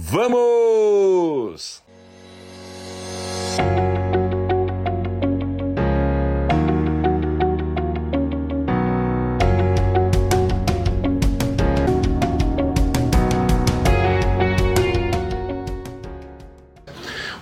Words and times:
Vamos! 0.00 1.82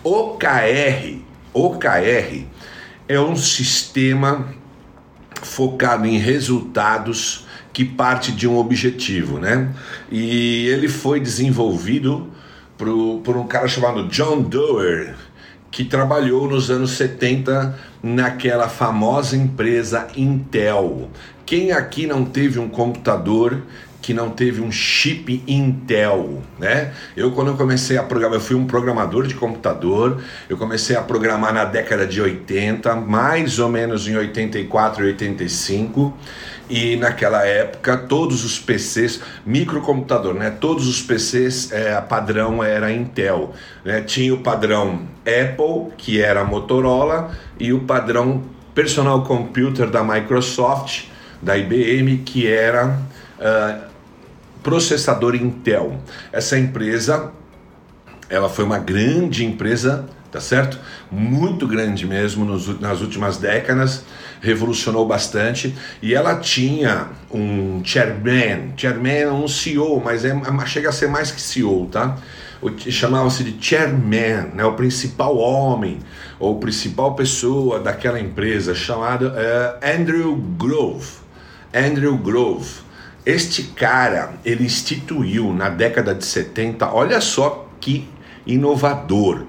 OKR, 0.02 1.20
OKR 1.52 2.46
é 3.07 3.20
um 3.20 3.36
sistema 3.36 4.48
focado 5.43 6.07
em 6.07 6.16
resultados 6.16 7.46
que 7.75 7.84
parte 7.84 8.32
de 8.32 8.48
um 8.48 8.57
objetivo, 8.57 9.38
né? 9.38 9.75
E 10.11 10.68
ele 10.68 10.88
foi 10.88 11.20
desenvolvido 11.20 12.32
por, 12.77 13.20
por 13.22 13.36
um 13.36 13.46
cara 13.46 13.68
chamado 13.68 14.09
John 14.09 14.42
Doerr, 14.42 15.14
que 15.70 15.84
trabalhou 15.84 16.48
nos 16.48 16.70
anos 16.70 16.92
70 16.92 17.78
naquela 18.02 18.69
famosa 18.69 19.37
empresa 19.37 20.09
Intel. 20.16 21.09
Quem 21.45 21.73
aqui 21.73 22.06
não 22.06 22.24
teve 22.24 22.59
um 22.59 22.69
computador 22.69 23.62
que 24.06 24.15
não 24.15 24.30
teve 24.30 24.60
um 24.60 24.70
chip 24.70 25.42
Intel, 25.48 26.41
né? 26.60 26.92
Eu 27.16 27.33
quando 27.33 27.48
eu 27.48 27.56
comecei 27.56 27.98
a 27.98 28.05
programar, 28.05 28.38
eu 28.38 28.41
fui 28.41 28.55
um 28.55 28.64
programador 28.64 29.27
de 29.27 29.34
computador, 29.34 30.23
eu 30.48 30.56
comecei 30.56 30.95
a 30.95 31.02
programar 31.02 31.52
na 31.52 31.64
década 31.64 32.06
de 32.06 32.23
80, 32.23 32.95
mais 32.95 33.59
ou 33.59 33.69
menos 33.69 34.06
em 34.06 34.16
84 34.16 35.02
e 35.02 35.09
85, 35.09 36.16
e 36.70 36.95
naquela 36.95 37.45
época 37.45 37.97
todos 37.97 38.45
os 38.45 38.61
PCs, 38.61 39.20
microcomputador, 39.45 40.34
né? 40.34 40.50
Todos 40.50 40.86
os 40.86 41.02
PCs, 41.02 41.73
é, 41.73 42.00
padrão 42.00 42.62
era 42.62 42.92
Intel, 42.92 43.55
né? 43.84 44.02
Tinha 44.02 44.33
o 44.33 44.38
padrão 44.38 45.00
Apple, 45.23 45.92
que 45.98 46.23
era 46.23 46.45
Motorola, 46.45 47.33
e 47.58 47.73
o 47.73 47.80
padrão 47.80 48.45
Personal 48.73 49.25
Computer 49.25 49.91
da 49.91 50.05
Microsoft, 50.05 51.06
da 51.42 51.58
IBM, 51.58 52.19
que 52.19 52.47
era 52.47 53.00
uh, 53.41 53.95
processador 54.67 55.36
Intel. 55.36 55.97
Essa 56.33 56.59
empresa, 56.59 57.31
ela 58.28 58.48
foi 58.48 58.64
uma 58.64 58.81
grande 58.81 59.45
empresa, 59.45 60.08
tá 60.33 60.41
certo? 60.41 60.77
Muito 61.08 61.69
grande 61.69 62.05
mesmo 62.05 62.45
nos, 62.45 62.81
nas 62.81 63.00
últimas 63.00 63.36
décadas, 63.36 64.03
revolucionou 64.41 65.06
bastante 65.06 65.73
e 66.03 66.14
ela 66.14 66.34
tinha 66.41 67.11
um 67.31 67.81
chairman, 67.84 68.73
chairman 68.77 69.12
é 69.12 69.31
um 69.31 69.47
CEO, 69.47 70.03
mas 70.05 70.25
é, 70.25 70.34
chega 70.67 70.89
a 70.89 70.92
ser 70.92 71.06
mais 71.06 71.30
que 71.30 71.41
CEO, 71.41 71.86
tá? 71.86 72.19
chamava-se 72.91 73.45
de 73.45 73.64
chairman, 73.64 74.51
né, 74.53 74.64
o 74.64 74.73
principal 74.73 75.36
homem 75.36 76.01
ou 76.41 76.58
principal 76.58 77.14
pessoa 77.14 77.78
daquela 77.78 78.19
empresa, 78.19 78.75
chamado 78.75 79.28
uh, 79.28 79.78
Andrew 79.80 80.34
Grove. 80.58 81.06
Andrew 81.73 82.17
Grove. 82.17 82.86
Este 83.27 83.64
cara, 83.64 84.34
ele 84.44 84.64
instituiu 84.64 85.52
na 85.52 85.69
década 85.69 86.14
de 86.14 86.24
70, 86.24 86.94
olha 86.94 87.20
só 87.20 87.68
que 87.80 88.08
inovador, 88.46 89.46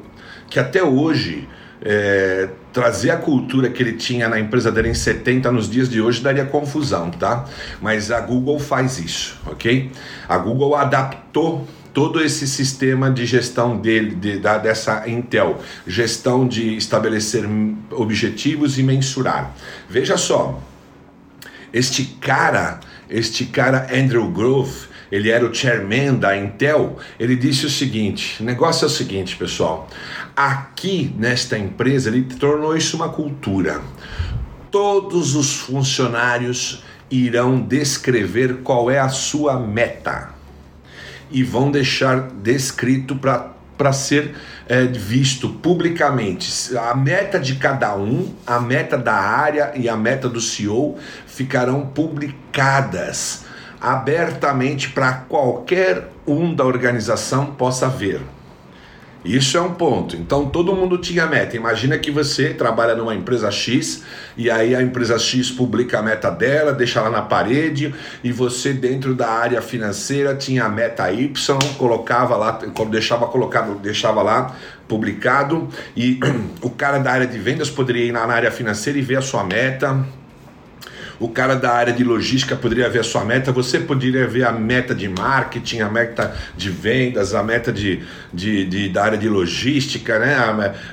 que 0.49 0.59
até 0.59 0.83
hoje 0.83 1.47
é, 1.79 2.49
trazer 2.73 3.11
a 3.11 3.17
cultura 3.17 3.69
que 3.69 3.83
ele 3.83 3.93
tinha 3.93 4.27
na 4.27 4.39
empresa 4.39 4.71
dele 4.71 4.89
em 4.89 4.95
70 4.95 5.51
nos 5.51 5.69
dias 5.69 5.87
de 5.87 6.01
hoje 6.01 6.23
daria 6.23 6.43
confusão, 6.43 7.11
tá? 7.11 7.45
Mas 7.79 8.09
a 8.09 8.19
Google 8.19 8.57
faz 8.57 8.97
isso, 8.97 9.39
ok? 9.45 9.91
A 10.27 10.39
Google 10.39 10.75
adaptou 10.75 11.67
todo 11.93 12.19
esse 12.19 12.47
sistema 12.47 13.11
de 13.11 13.27
gestão 13.27 13.77
dele, 13.77 14.15
de, 14.15 14.39
da, 14.39 14.57
dessa 14.57 15.07
Intel, 15.07 15.59
gestão 15.85 16.47
de 16.47 16.75
estabelecer 16.77 17.43
objetivos 17.91 18.79
e 18.79 18.83
mensurar. 18.83 19.53
Veja 19.87 20.17
só, 20.17 20.59
este 21.71 22.05
cara 22.19 22.79
este 23.09 23.45
cara 23.45 23.87
Andrew 23.93 24.29
Grove, 24.29 24.87
ele 25.11 25.29
era 25.29 25.45
o 25.45 25.53
chairman 25.53 26.15
da 26.15 26.35
Intel, 26.35 26.97
ele 27.19 27.35
disse 27.35 27.65
o 27.65 27.69
seguinte: 27.69 28.41
o 28.41 28.45
negócio 28.45 28.85
é 28.85 28.87
o 28.87 28.91
seguinte, 28.91 29.35
pessoal. 29.35 29.89
Aqui 30.35 31.13
nesta 31.17 31.57
empresa, 31.57 32.09
ele 32.09 32.23
tornou 32.23 32.75
isso 32.75 32.95
uma 32.95 33.09
cultura. 33.09 33.81
Todos 34.69 35.35
os 35.35 35.55
funcionários 35.55 36.83
irão 37.09 37.59
descrever 37.59 38.57
qual 38.63 38.91
é 38.91 38.99
a 38.99 39.09
sua 39.09 39.59
meta 39.59 40.35
e 41.31 41.43
vão 41.43 41.71
deixar 41.71 42.29
descrito 42.31 43.15
para 43.15 43.56
para 43.77 43.93
ser 43.93 44.35
é, 44.67 44.83
visto 44.85 45.49
publicamente. 45.49 46.75
A 46.77 46.95
meta 46.95 47.39
de 47.39 47.55
cada 47.55 47.95
um, 47.95 48.33
a 48.45 48.59
meta 48.59 48.97
da 48.97 49.13
área 49.13 49.71
e 49.75 49.87
a 49.87 49.95
meta 49.95 50.27
do 50.27 50.41
CEO 50.41 50.97
ficarão 51.25 51.85
publicadas 51.85 53.45
abertamente 53.79 54.89
para 54.89 55.13
qualquer 55.13 56.09
um 56.25 56.53
da 56.53 56.65
organização 56.65 57.45
possa 57.45 57.87
ver. 57.87 58.21
Isso 59.25 59.57
é 59.57 59.61
um 59.61 59.73
ponto. 59.73 60.15
Então 60.15 60.45
todo 60.45 60.75
mundo 60.75 60.97
tinha 60.97 61.25
meta. 61.25 61.55
Imagina 61.55 61.97
que 61.97 62.09
você 62.11 62.53
trabalha 62.53 62.95
numa 62.95 63.13
empresa 63.13 63.51
X 63.51 64.03
e 64.37 64.49
aí 64.49 64.75
a 64.75 64.81
empresa 64.81 65.17
X 65.17 65.51
publica 65.51 65.99
a 65.99 66.01
meta 66.01 66.29
dela, 66.29 66.71
deixa 66.71 67.01
lá 67.01 67.09
na 67.09 67.21
parede 67.21 67.93
e 68.23 68.31
você 68.31 68.71
dentro 68.73 69.13
da 69.13 69.29
área 69.29 69.61
financeira 69.61 70.35
tinha 70.35 70.65
a 70.65 70.69
meta 70.69 71.11
Y, 71.11 71.33
colocava 71.77 72.37
lá, 72.37 72.59
deixava 72.89 73.27
colocado, 73.27 73.75
deixava 73.79 74.21
lá 74.21 74.55
publicado 74.87 75.67
e 75.95 76.19
o 76.61 76.69
cara 76.69 76.99
da 76.99 77.11
área 77.11 77.27
de 77.27 77.37
vendas 77.37 77.69
poderia 77.69 78.05
ir 78.05 78.11
na 78.11 78.25
área 78.25 78.51
financeira 78.51 78.97
e 78.97 79.01
ver 79.01 79.17
a 79.17 79.21
sua 79.21 79.43
meta 79.43 80.05
o 81.19 81.29
cara 81.29 81.55
da 81.55 81.71
área 81.71 81.93
de 81.93 82.03
logística 82.03 82.55
poderia 82.55 82.89
ver 82.89 82.99
a 82.99 83.03
sua 83.03 83.25
meta, 83.25 83.51
você 83.51 83.79
poderia 83.79 84.27
ver 84.27 84.45
a 84.45 84.51
meta 84.51 84.93
de 84.93 85.07
marketing, 85.09 85.79
a 85.79 85.89
meta 85.89 86.35
de 86.55 86.69
vendas, 86.69 87.33
a 87.33 87.43
meta 87.43 87.71
de, 87.71 88.03
de, 88.33 88.65
de 88.65 88.89
da 88.89 89.03
área 89.03 89.17
de 89.17 89.27
logística, 89.27 90.19
né? 90.19 90.35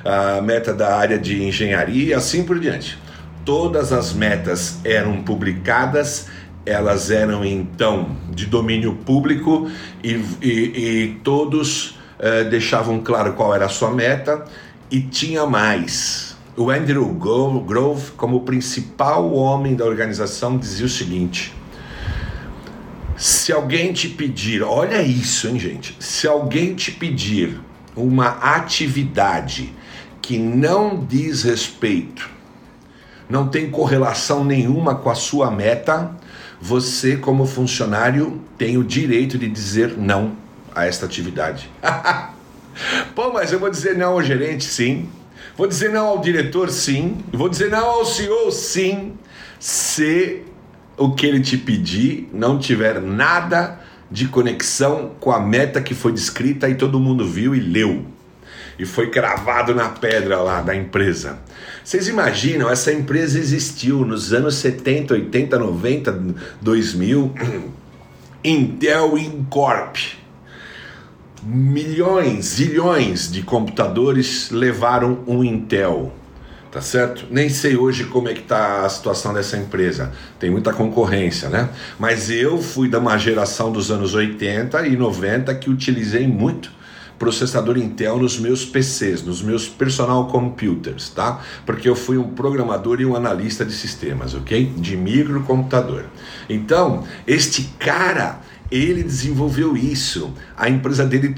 a, 0.03 0.37
a 0.37 0.41
meta 0.41 0.73
da 0.73 0.95
área 0.95 1.17
de 1.17 1.43
engenharia, 1.43 2.17
assim 2.17 2.43
por 2.43 2.59
diante. 2.59 2.97
Todas 3.43 3.93
as 3.93 4.13
metas 4.13 4.79
eram 4.83 5.21
publicadas 5.21 6.27
elas 6.65 7.11
eram 7.11 7.45
então 7.45 8.17
de 8.31 8.47
domínio 8.47 8.95
público 8.95 9.69
e, 10.03 10.19
e, 10.41 10.49
e 10.49 11.19
todos 11.23 11.99
eh, 12.17 12.43
deixavam 12.45 12.99
claro 13.01 13.33
qual 13.33 13.53
era 13.53 13.65
a 13.65 13.69
sua 13.69 13.91
meta 13.91 14.45
e 14.89 14.99
tinha 14.99 15.45
mais 15.45 16.34
o 16.57 16.69
Andrew 16.69 17.05
Grove, 17.13 18.11
como 18.11 18.41
principal 18.41 19.33
homem 19.33 19.75
da 19.75 19.85
organização, 19.85 20.57
dizia 20.57 20.85
o 20.85 20.89
seguinte: 20.89 21.53
se 23.17 23.51
alguém 23.51 23.91
te 23.91 24.09
pedir, 24.09 24.63
olha 24.63 25.01
isso, 25.01 25.47
hein, 25.47 25.59
gente? 25.59 25.95
Se 25.99 26.27
alguém 26.27 26.73
te 26.73 26.91
pedir 26.91 27.59
uma 27.95 28.27
atividade 28.27 29.73
que 30.21 30.37
não 30.37 31.05
diz 31.05 31.43
respeito, 31.43 32.29
não 33.29 33.47
tem 33.47 33.69
correlação 33.69 34.43
nenhuma 34.43 34.95
com 34.95 35.09
a 35.09 35.15
sua 35.15 35.51
meta, 35.51 36.15
você, 36.61 37.17
como 37.17 37.45
funcionário, 37.45 38.41
tem 38.57 38.77
o 38.77 38.83
direito 38.83 39.37
de 39.37 39.47
dizer 39.49 39.97
não 39.97 40.35
a 40.73 40.85
esta 40.85 41.05
atividade. 41.05 41.69
Pô, 43.15 43.31
mas 43.31 43.51
eu 43.51 43.59
vou 43.59 43.69
dizer 43.69 43.97
não 43.97 44.13
ao 44.13 44.23
gerente, 44.23 44.63
sim. 44.63 45.07
Vou 45.57 45.67
dizer 45.67 45.89
não 45.89 46.07
ao 46.07 46.19
diretor, 46.19 46.69
sim. 46.69 47.17
Vou 47.31 47.47
dizer 47.47 47.69
não 47.69 47.85
ao 47.85 48.05
CEO, 48.05 48.51
sim. 48.51 49.13
Se 49.57 50.41
o 50.97 51.13
que 51.13 51.25
ele 51.25 51.39
te 51.39 51.57
pedir 51.57 52.29
não 52.33 52.59
tiver 52.59 53.01
nada 53.01 53.79
de 54.11 54.27
conexão 54.27 55.11
com 55.19 55.31
a 55.31 55.39
meta 55.39 55.81
que 55.81 55.93
foi 55.93 56.11
descrita 56.11 56.69
e 56.69 56.75
todo 56.75 56.99
mundo 56.99 57.25
viu 57.25 57.55
e 57.55 57.59
leu. 57.59 58.05
E 58.77 58.85
foi 58.85 59.09
cravado 59.09 59.73
na 59.73 59.87
pedra 59.87 60.39
lá 60.41 60.61
da 60.61 60.75
empresa. 60.75 61.39
Vocês 61.83 62.09
imaginam, 62.09 62.69
essa 62.69 62.91
empresa 62.91 63.39
existiu 63.39 64.05
nos 64.05 64.33
anos 64.33 64.55
70, 64.55 65.13
80, 65.13 65.57
90, 65.57 66.35
2000. 66.61 67.33
Intel 68.43 69.17
Incorp 69.17 69.95
milhões, 71.45 72.45
zilhões 72.45 73.31
de 73.31 73.43
computadores 73.43 74.49
levaram 74.49 75.19
um 75.27 75.43
Intel, 75.43 76.11
tá 76.71 76.81
certo? 76.81 77.27
Nem 77.29 77.49
sei 77.49 77.77
hoje 77.77 78.05
como 78.05 78.27
é 78.27 78.33
que 78.33 78.41
tá 78.41 78.83
a 78.83 78.89
situação 78.89 79.33
dessa 79.33 79.55
empresa. 79.55 80.11
Tem 80.39 80.49
muita 80.49 80.73
concorrência, 80.73 81.47
né? 81.47 81.69
Mas 81.99 82.31
eu 82.31 82.57
fui 82.61 82.89
da 82.89 82.97
uma 82.97 83.17
geração 83.17 83.71
dos 83.71 83.91
anos 83.91 84.15
80 84.15 84.87
e 84.87 84.97
90 84.97 85.53
que 85.55 85.69
utilizei 85.69 86.27
muito 86.27 86.71
processador 87.17 87.77
Intel 87.77 88.17
nos 88.17 88.37
meus 88.37 88.65
PCs, 88.65 89.23
nos 89.23 89.41
meus 89.41 89.69
personal 89.69 90.27
computers, 90.27 91.09
tá? 91.09 91.41
Porque 91.65 91.87
eu 91.87 91.95
fui 91.95 92.17
um 92.17 92.29
programador 92.29 92.99
e 92.99 93.05
um 93.05 93.15
analista 93.15 93.63
de 93.63 93.71
sistemas, 93.71 94.33
ok? 94.33 94.65
De 94.75 94.97
microcomputador. 94.97 96.03
Então, 96.49 97.05
este 97.25 97.69
cara 97.79 98.41
Ele 98.71 99.03
desenvolveu 99.03 99.77
isso. 99.77 100.33
A 100.57 100.69
empresa 100.69 101.05
dele 101.05 101.35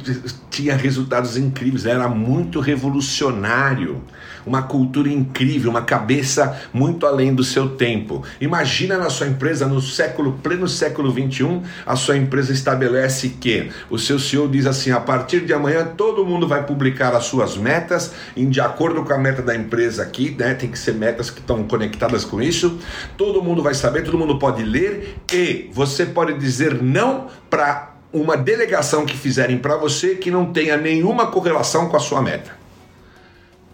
tinha 0.50 0.76
resultados 0.76 1.38
incríveis, 1.38 1.86
era 1.86 2.08
muito 2.08 2.60
revolucionário, 2.60 4.02
uma 4.46 4.62
cultura 4.62 5.10
incrível, 5.10 5.72
uma 5.72 5.82
cabeça 5.82 6.60
muito 6.72 7.06
além 7.06 7.34
do 7.34 7.44
seu 7.44 7.70
tempo. 7.70 8.24
Imagina 8.40 8.98
na 8.98 9.10
sua 9.10 9.28
empresa 9.28 9.68
no 9.68 9.82
século 9.82 10.34
pleno 10.44 10.68
século 10.68 11.12
21, 11.12 11.64
a 11.86 11.96
sua 11.96 12.16
empresa 12.16 12.54
estabelece 12.54 13.30
que 13.30 13.70
o 13.90 13.98
seu 13.98 14.20
CEO 14.20 14.48
diz 14.48 14.66
assim: 14.68 14.92
a 14.92 15.00
partir 15.00 15.46
de 15.46 15.54
amanhã 15.54 15.86
todo 15.86 16.24
mundo 16.26 16.48
vai 16.48 16.66
publicar 16.66 17.16
as 17.16 17.26
suas 17.26 17.58
metas 17.58 18.14
em 18.36 18.50
de 18.50 18.62
acordo 18.62 19.04
com 19.04 19.14
a 19.14 19.18
meta 19.18 19.42
da 19.42 19.56
empresa 19.56 20.04
aqui, 20.04 20.36
né? 20.38 20.54
Tem 20.54 20.70
que 20.70 20.78
ser 20.78 20.94
metas 20.94 21.30
que 21.30 21.40
estão 21.40 21.64
conectadas 21.64 22.24
com 22.24 22.42
isso. 22.42 22.78
Todo 23.18 23.42
mundo 23.42 23.64
vai 23.64 23.74
saber, 23.74 24.04
todo 24.04 24.18
mundo 24.18 24.38
pode 24.38 24.64
ler 24.64 25.18
e 25.34 25.70
você 25.74 26.06
pode 26.06 26.38
dizer 26.38 26.82
não 26.82 27.28
para 27.50 27.97
uma 28.22 28.38
delegação 28.38 29.06
que 29.06 29.18
fizerem 29.18 29.58
para 29.58 29.78
você 29.78 30.16
que 30.16 30.32
não 30.32 30.52
tenha 30.52 30.78
nenhuma 30.78 31.28
correlação 31.28 31.90
com 31.90 31.98
a 31.98 32.00
sua 32.00 32.22
meta. 32.22 32.52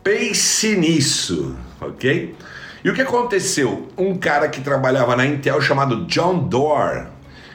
Pense 0.04 0.75
nisso, 0.75 1.56
ok? 1.80 2.36
E 2.84 2.90
o 2.90 2.94
que 2.94 3.01
aconteceu? 3.01 3.88
Um 3.98 4.18
cara 4.18 4.50
que 4.50 4.62
trabalhava 4.62 5.16
na 5.16 5.25
Intel 5.25 5.62
chamado 5.62 6.06
John 6.06 6.40
Doerr, 6.40 7.07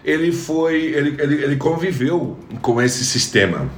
ele 0.04 0.32
foi, 0.32 0.76
ele, 0.76 1.20
ele, 1.20 1.44
ele 1.44 1.56
conviveu 1.56 2.38
com 2.62 2.80
esse 2.80 3.04
sistema. 3.04 3.68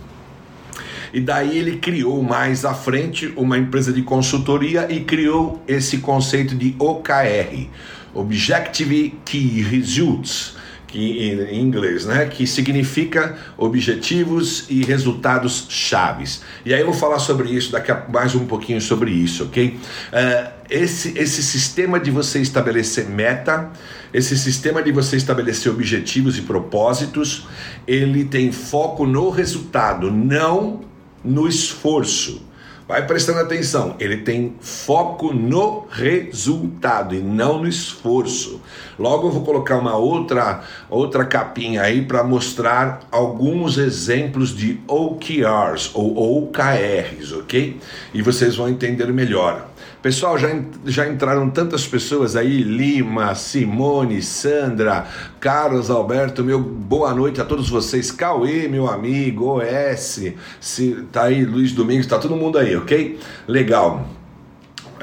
E 1.12 1.20
daí 1.20 1.58
ele 1.58 1.78
criou 1.78 2.22
mais 2.22 2.64
à 2.64 2.72
frente 2.72 3.32
uma 3.36 3.58
empresa 3.58 3.92
de 3.92 4.02
consultoria 4.02 4.86
e 4.88 5.00
criou 5.00 5.60
esse 5.66 5.98
conceito 5.98 6.54
de 6.54 6.76
OKR, 6.78 7.66
Objective 8.14 9.18
Key 9.24 9.62
Results 9.62 10.54
que 10.90 11.30
em 11.50 11.60
inglês, 11.60 12.04
né, 12.04 12.26
que 12.26 12.46
significa 12.46 13.38
objetivos 13.56 14.66
e 14.68 14.84
resultados 14.84 15.66
chaves. 15.68 16.42
E 16.64 16.74
aí 16.74 16.80
eu 16.80 16.86
vou 16.86 16.94
falar 16.94 17.20
sobre 17.20 17.48
isso 17.48 17.70
daqui 17.70 17.92
a 17.92 18.06
mais 18.08 18.34
um 18.34 18.44
pouquinho 18.46 18.80
sobre 18.80 19.10
isso, 19.10 19.44
ok? 19.44 19.78
Uh, 20.12 20.50
esse 20.68 21.16
esse 21.18 21.42
sistema 21.42 21.98
de 21.98 22.10
você 22.10 22.40
estabelecer 22.40 23.08
meta, 23.08 23.70
esse 24.12 24.36
sistema 24.36 24.82
de 24.82 24.90
você 24.90 25.16
estabelecer 25.16 25.70
objetivos 25.70 26.36
e 26.38 26.42
propósitos, 26.42 27.46
ele 27.86 28.24
tem 28.24 28.50
foco 28.50 29.06
no 29.06 29.30
resultado, 29.30 30.10
não 30.10 30.80
no 31.24 31.46
esforço. 31.46 32.49
Vai 32.90 33.06
prestando 33.06 33.38
atenção, 33.38 33.94
ele 34.00 34.16
tem 34.16 34.56
foco 34.60 35.32
no 35.32 35.86
resultado 35.88 37.14
e 37.14 37.20
não 37.20 37.60
no 37.60 37.68
esforço. 37.68 38.60
Logo 38.98 39.28
eu 39.28 39.30
vou 39.30 39.44
colocar 39.44 39.78
uma 39.78 39.94
outra 39.94 40.64
outra 40.88 41.24
capinha 41.24 41.82
aí 41.82 42.02
para 42.04 42.24
mostrar 42.24 43.02
alguns 43.08 43.78
exemplos 43.78 44.52
de 44.52 44.80
OKRs 44.88 45.92
ou 45.94 46.42
OKRs, 46.42 47.30
ok? 47.30 47.78
E 48.12 48.22
vocês 48.22 48.56
vão 48.56 48.68
entender 48.68 49.06
melhor. 49.12 49.69
Pessoal, 50.02 50.38
já, 50.38 50.48
já 50.86 51.06
entraram 51.06 51.50
tantas 51.50 51.86
pessoas 51.86 52.34
aí, 52.34 52.62
Lima, 52.62 53.34
Simone, 53.34 54.22
Sandra, 54.22 55.06
Carlos, 55.38 55.90
Alberto, 55.90 56.42
meu 56.42 56.58
boa 56.58 57.12
noite 57.12 57.38
a 57.38 57.44
todos 57.44 57.68
vocês, 57.68 58.10
Cauê, 58.10 58.66
meu 58.66 58.88
amigo, 58.88 59.58
OS, 59.58 60.32
se, 60.58 61.04
tá 61.12 61.24
aí 61.24 61.44
Luiz 61.44 61.72
Domingos, 61.72 62.06
tá 62.06 62.18
todo 62.18 62.34
mundo 62.34 62.56
aí, 62.56 62.74
ok? 62.74 63.18
Legal. 63.46 64.06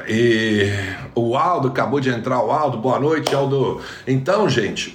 E 0.08 0.68
o 1.14 1.36
Aldo 1.36 1.68
acabou 1.68 2.00
de 2.00 2.10
entrar, 2.10 2.42
o 2.42 2.50
Aldo, 2.50 2.78
boa 2.78 2.98
noite, 2.98 3.32
Aldo. 3.32 3.80
Então, 4.04 4.48
gente, 4.48 4.92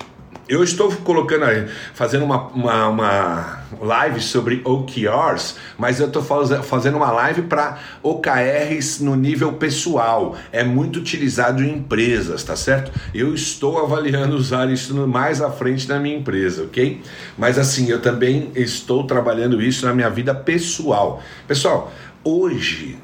eu 0.53 0.63
estou 0.63 0.91
colocando, 0.97 1.45
fazendo 1.94 2.23
uma, 2.23 2.47
uma, 2.50 2.88
uma 2.88 3.59
live 3.81 4.21
sobre 4.21 4.61
OKRs, 4.63 5.55
mas 5.77 6.00
eu 6.00 6.07
estou 6.07 6.21
fazendo 6.21 6.95
uma 6.97 7.11
live 7.11 7.44
para 7.44 7.79
OKRs 8.03 9.00
no 9.00 9.15
nível 9.15 9.53
pessoal. 9.53 10.35
É 10.51 10.63
muito 10.63 11.00
utilizado 11.00 11.63
em 11.63 11.77
empresas, 11.77 12.44
tá 12.44 12.55
certo? 12.55 12.91
Eu 13.13 13.33
estou 13.33 13.83
avaliando 13.83 14.35
usar 14.35 14.71
isso 14.71 14.95
mais 15.07 15.41
à 15.41 15.50
frente 15.50 15.89
na 15.89 16.00
minha 16.00 16.17
empresa, 16.17 16.63
ok? 16.63 17.01
Mas 17.38 17.57
assim, 17.57 17.89
eu 17.89 18.00
também 18.00 18.51
estou 18.55 19.07
trabalhando 19.07 19.61
isso 19.61 19.85
na 19.85 19.94
minha 19.94 20.09
vida 20.09 20.35
pessoal. 20.35 21.21
Pessoal, 21.47 21.91
hoje 22.23 22.95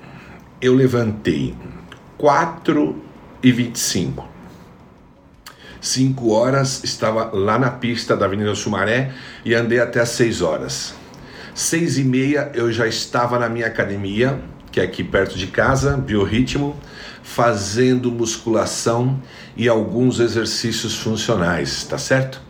eu 0.61 0.75
levantei 0.75 1.55
4 2.17 2.95
e 3.41 3.51
25 3.51 4.38
5 5.81 6.29
horas 6.31 6.83
estava 6.83 7.29
lá 7.33 7.57
na 7.57 7.69
pista 7.71 8.15
da 8.15 8.25
Avenida 8.25 8.53
Sumaré 8.55 9.11
e 9.45 9.53
andei 9.53 9.79
até 9.79 10.01
as 10.01 10.09
6 10.09 10.41
horas. 10.41 10.93
6 11.55 11.97
e 11.97 12.03
meia 12.03 12.51
eu 12.53 12.71
já 12.71 12.87
estava 12.87 13.39
na 13.39 13.49
minha 13.49 13.67
academia, 13.67 14.39
que 14.71 14.79
é 14.79 14.83
aqui 14.83 15.03
perto 15.03 15.37
de 15.37 15.47
casa, 15.47 15.97
biorritmo, 15.97 16.75
fazendo 17.23 18.11
musculação 18.11 19.21
e 19.55 19.67
alguns 19.67 20.19
exercícios 20.19 20.95
funcionais, 20.95 21.83
tá 21.83 21.97
certo? 21.97 22.41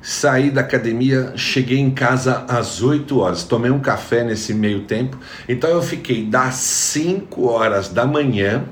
Saí 0.00 0.50
da 0.50 0.60
academia, 0.60 1.32
cheguei 1.36 1.78
em 1.78 1.90
casa 1.90 2.44
às 2.48 2.82
8 2.82 3.18
horas, 3.18 3.42
tomei 3.42 3.70
um 3.70 3.80
café 3.80 4.22
nesse 4.22 4.54
meio 4.54 4.84
tempo, 4.84 5.18
então 5.48 5.68
eu 5.70 5.82
fiquei 5.82 6.24
das 6.24 6.54
5 6.54 7.46
horas 7.46 7.88
da 7.88 8.06
manhã 8.06 8.64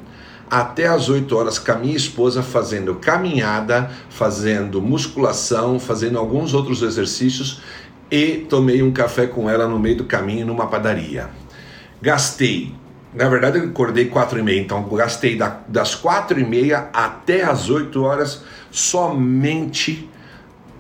até 0.50 0.87
as 0.87 1.08
8 1.08 1.37
horas 1.37 1.58
com 1.58 1.72
a 1.72 1.76
minha 1.76 1.96
esposa 1.96 2.43
fazendo 2.43 2.94
caminhada, 2.96 3.90
fazendo 4.08 4.81
musculação, 4.81 5.78
fazendo 5.78 6.19
alguns 6.19 6.54
outros 6.54 6.82
exercícios 6.82 7.60
e 8.10 8.46
tomei 8.48 8.82
um 8.82 8.93
café 8.93 9.26
com 9.26 9.50
ela 9.50 9.66
no 9.66 9.78
meio 9.78 9.96
do 9.96 10.04
caminho 10.04 10.46
numa 10.46 10.66
padaria. 10.66 11.28
Gastei, 12.00 12.72
na 13.12 13.28
verdade 13.28 13.58
eu 13.58 13.64
acordei 13.64 14.06
4 14.06 14.38
e 14.38 14.43
meia, 14.43 14.60
então 14.60 14.82
gastei 14.84 15.38
das 15.66 15.94
4 15.94 16.38
e 16.38 16.44
meia 16.44 16.88
até 16.92 17.42
as 17.42 17.69
8 17.69 18.02
horas 18.02 18.42
somente 18.70 20.08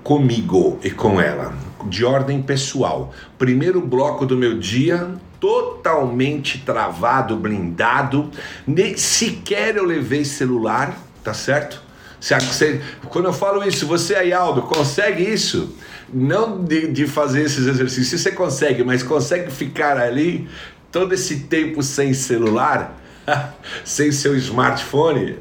comigo 0.04 0.78
e 0.84 0.90
com 0.90 1.20
ela, 1.20 1.52
de 1.86 2.04
ordem 2.04 2.40
pessoal. 2.40 3.12
Primeiro 3.36 3.80
bloco 3.80 4.24
do 4.24 4.36
meu 4.36 4.56
dia, 4.56 5.16
totalmente 5.46 6.58
travado, 6.58 7.36
blindado, 7.36 8.32
nem 8.66 8.96
sequer 8.96 9.76
eu 9.76 9.84
levei 9.84 10.24
celular, 10.24 10.98
tá 11.22 11.32
certo? 11.32 11.80
Se, 12.20 12.80
quando 13.08 13.26
eu 13.26 13.32
falo 13.32 13.62
isso, 13.62 13.86
você 13.86 14.16
aí, 14.16 14.32
Aldo, 14.32 14.62
consegue 14.62 15.22
isso? 15.22 15.76
Não 16.12 16.64
de, 16.64 16.88
de 16.88 17.06
fazer 17.06 17.44
esses 17.44 17.64
exercícios, 17.64 18.20
você 18.20 18.32
consegue, 18.32 18.82
mas 18.82 19.04
consegue 19.04 19.48
ficar 19.52 19.98
ali 19.98 20.48
todo 20.90 21.12
esse 21.12 21.40
tempo 21.44 21.80
sem 21.80 22.12
celular, 22.12 22.98
sem 23.84 24.10
seu 24.10 24.34
smartphone? 24.36 25.38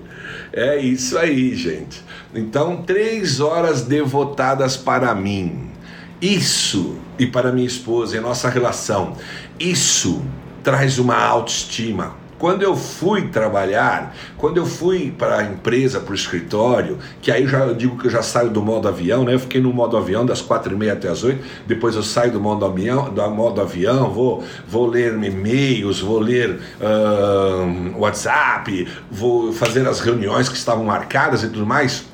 É 0.53 0.77
isso 0.77 1.17
aí, 1.17 1.55
gente. 1.55 2.03
Então, 2.31 2.83
três 2.83 3.39
horas 3.39 3.81
devotadas 3.81 4.77
para 4.77 5.15
mim. 5.15 5.71
Isso, 6.21 6.97
e 7.19 7.25
para 7.25 7.51
minha 7.51 7.67
esposa 7.67 8.17
e 8.17 8.19
nossa 8.19 8.49
relação, 8.49 9.15
isso 9.59 10.23
traz 10.63 10.97
uma 10.97 11.17
autoestima. 11.17 12.25
Quando 12.37 12.63
eu 12.63 12.75
fui 12.75 13.29
trabalhar, 13.29 14.13
quando 14.37 14.57
eu 14.57 14.65
fui 14.65 15.09
para 15.09 15.37
a 15.37 15.43
empresa, 15.43 16.01
para 16.01 16.11
o 16.11 16.15
escritório, 16.15 16.99
que 17.21 17.31
aí 17.31 17.43
eu 17.43 17.47
já 17.47 17.71
digo 17.71 17.97
que 17.97 18.07
eu 18.07 18.11
já 18.11 18.21
saio 18.21 18.49
do 18.49 18.61
modo 18.61 18.89
avião, 18.89 19.23
né? 19.23 19.33
Eu 19.33 19.39
fiquei 19.39 19.61
no 19.61 19.71
modo 19.71 19.95
avião 19.95 20.25
das 20.25 20.41
quatro 20.41 20.73
e 20.73 20.77
meia 20.77 20.93
até 20.93 21.07
as 21.07 21.23
oito, 21.23 21.41
depois 21.65 21.95
eu 21.95 22.03
saio 22.03 22.33
do 22.33 22.41
modo 22.41 22.65
avião, 22.65 23.09
do 23.09 23.29
modo 23.29 23.61
avião, 23.61 24.11
vou, 24.11 24.43
vou 24.67 24.85
ler 24.85 25.13
e-mails, 25.13 26.01
vou 26.01 26.19
ler 26.19 26.59
uh, 26.81 27.99
WhatsApp, 27.99 28.85
vou 29.09 29.53
fazer 29.53 29.87
as 29.87 30.01
reuniões 30.01 30.49
que 30.49 30.57
estavam 30.57 30.83
marcadas 30.83 31.41
e 31.41 31.47
tudo 31.47 31.65
mais. 31.65 32.05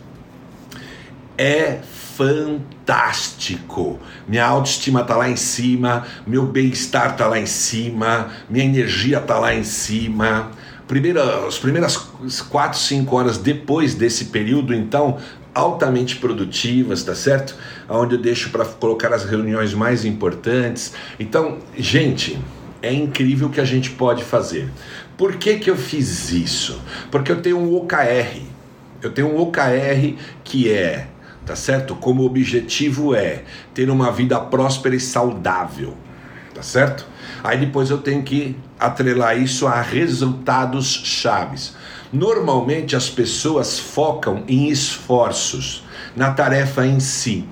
É 1.35 1.79
fantástico. 2.21 3.99
Minha 4.27 4.45
autoestima 4.45 5.03
tá 5.03 5.17
lá 5.17 5.27
em 5.27 5.35
cima, 5.35 6.05
meu 6.27 6.45
bem-estar 6.45 7.15
tá 7.17 7.27
lá 7.27 7.39
em 7.39 7.47
cima, 7.47 8.29
minha 8.47 8.63
energia 8.63 9.19
tá 9.19 9.39
lá 9.39 9.55
em 9.55 9.63
cima. 9.63 10.51
Primeira, 10.87 11.47
as 11.47 11.57
primeiras 11.57 11.97
4, 11.97 12.77
5 12.77 13.15
horas 13.15 13.37
depois 13.39 13.95
desse 13.95 14.25
período, 14.25 14.73
então, 14.73 15.17
altamente 15.55 16.17
produtivas, 16.17 17.01
tá 17.03 17.15
certo? 17.15 17.55
Onde 17.89 18.15
eu 18.15 18.21
deixo 18.21 18.51
para 18.51 18.65
colocar 18.65 19.11
as 19.13 19.25
reuniões 19.25 19.73
mais 19.73 20.05
importantes. 20.05 20.93
Então, 21.19 21.57
gente, 21.75 22.39
é 22.83 22.93
incrível 22.93 23.47
o 23.47 23.51
que 23.51 23.61
a 23.61 23.65
gente 23.65 23.89
pode 23.91 24.23
fazer. 24.23 24.69
Por 25.17 25.37
que, 25.37 25.57
que 25.57 25.71
eu 25.71 25.75
fiz 25.75 26.31
isso? 26.31 26.79
Porque 27.09 27.31
eu 27.31 27.41
tenho 27.41 27.57
um 27.57 27.75
OKR. 27.75 28.41
Eu 29.01 29.11
tenho 29.11 29.29
um 29.29 29.41
OKR 29.41 30.15
que 30.43 30.69
é 30.71 31.07
tá 31.45 31.55
certo? 31.55 31.95
Como 31.95 32.23
objetivo 32.23 33.15
é 33.15 33.43
ter 33.73 33.89
uma 33.89 34.11
vida 34.11 34.39
próspera 34.39 34.95
e 34.95 34.99
saudável, 34.99 35.95
tá 36.53 36.61
certo? 36.61 37.05
Aí 37.43 37.57
depois 37.57 37.89
eu 37.89 37.97
tenho 37.97 38.23
que 38.23 38.55
atrelar 38.79 39.37
isso 39.37 39.67
a 39.67 39.81
resultados 39.81 41.01
chaves. 41.03 41.75
Normalmente 42.13 42.95
as 42.95 43.09
pessoas 43.09 43.79
focam 43.79 44.43
em 44.47 44.69
esforços, 44.69 45.83
na 46.15 46.31
tarefa 46.31 46.85
em 46.85 46.99
si. 46.99 47.47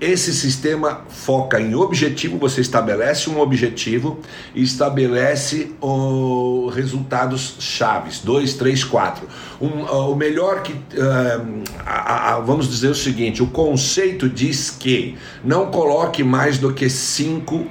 Esse 0.00 0.32
sistema 0.32 1.02
foca 1.08 1.60
em 1.60 1.74
objetivo, 1.74 2.38
você 2.38 2.60
estabelece 2.60 3.28
um 3.28 3.40
objetivo 3.40 4.20
e 4.54 4.62
estabelece 4.62 5.72
o 5.80 6.70
resultados 6.72 7.56
chaves, 7.58 8.20
dois, 8.20 8.54
três, 8.54 8.84
quatro. 8.84 9.26
Um, 9.60 9.82
o 9.82 10.14
melhor 10.14 10.62
que, 10.62 10.72
uh, 10.72 11.62
a, 11.84 12.34
a, 12.34 12.40
vamos 12.40 12.68
dizer 12.68 12.88
o 12.88 12.94
seguinte, 12.94 13.42
o 13.42 13.48
conceito 13.48 14.28
diz 14.28 14.70
que 14.70 15.16
não 15.42 15.66
coloque 15.66 16.22
mais 16.22 16.58
do 16.58 16.72
que 16.72 16.88
cinco 16.88 17.66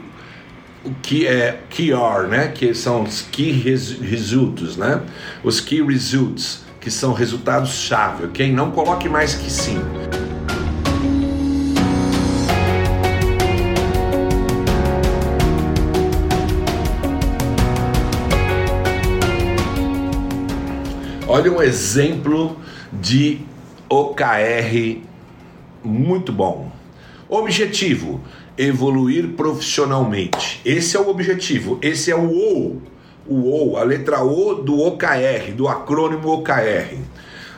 que 1.01 1.25
é 1.25 1.59
key 1.69 1.93
are, 1.93 2.27
né? 2.27 2.49
Que 2.49 2.73
são 2.73 3.03
os 3.03 3.21
key 3.21 3.51
results, 3.51 4.75
né? 4.75 5.01
Os 5.43 5.61
key 5.61 5.81
results, 5.81 6.65
que 6.79 6.91
são 6.91 7.13
resultados 7.13 7.71
chave, 7.71 8.25
ok? 8.25 8.51
Não 8.51 8.71
coloque 8.71 9.07
mais 9.07 9.33
que 9.33 9.49
cinco. 9.49 10.16
Olha 21.37 21.51
um 21.51 21.61
exemplo 21.61 22.57
de 22.91 23.41
OKR 23.87 25.03
muito 25.83 26.31
bom. 26.31 26.71
Objetivo: 27.29 28.19
evoluir 28.57 29.27
profissionalmente. 29.37 30.59
Esse 30.65 30.97
é 30.97 30.99
o 30.99 31.07
objetivo. 31.07 31.77
Esse 31.79 32.09
é 32.09 32.15
o 32.15 32.27
O. 32.27 32.81
O 33.27 33.69
O, 33.69 33.77
a 33.77 33.83
letra 33.83 34.23
O 34.23 34.55
do 34.55 34.79
OKR, 34.79 35.53
do 35.55 35.67
acrônimo 35.67 36.27
OKR. 36.27 36.97